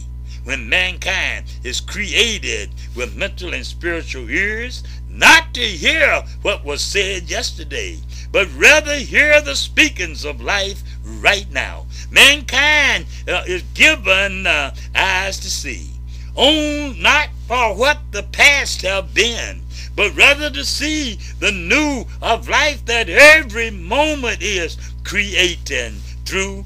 [0.43, 7.29] when mankind is created with mental and spiritual ears, not to hear what was said
[7.29, 7.99] yesterday,
[8.31, 11.85] but rather hear the speakings of life right now.
[12.11, 15.89] Mankind uh, is given uh, eyes to see,
[16.35, 19.61] on not for what the past have been,
[19.99, 25.91] but rather to see the new of life that every moment is creating
[26.23, 26.63] through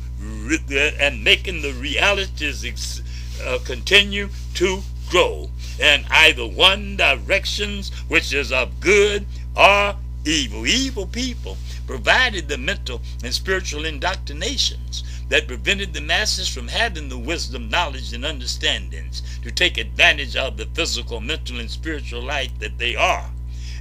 [0.99, 3.01] and making the realities
[3.43, 5.49] uh, continue to grow
[5.79, 9.25] in either one directions which is of good
[9.57, 9.95] or
[10.25, 10.67] evil.
[10.67, 11.57] Evil people
[11.87, 18.13] provided the mental and spiritual indoctrinations that prevented the masses from having the wisdom, knowledge,
[18.13, 23.29] and understandings to take advantage of the physical, mental, and spiritual life that they are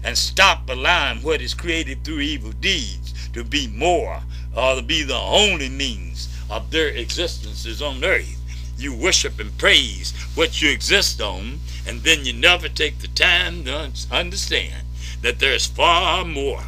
[0.05, 4.23] and stop allowing what is created through evil deeds to be more
[4.57, 8.39] or to be the only means of their existences on earth.
[8.77, 13.65] You worship and praise what you exist on, and then you never take the time
[13.65, 14.87] to understand
[15.23, 16.65] that there's far more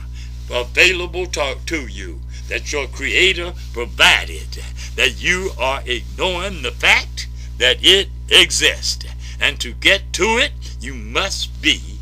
[0.51, 4.63] available to, to you that your creator provided
[4.97, 9.07] that you are ignoring the fact that it exists.
[9.41, 11.99] And to get to it you must be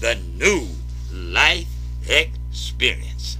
[0.00, 0.68] the new
[1.12, 1.68] life
[2.08, 3.38] experience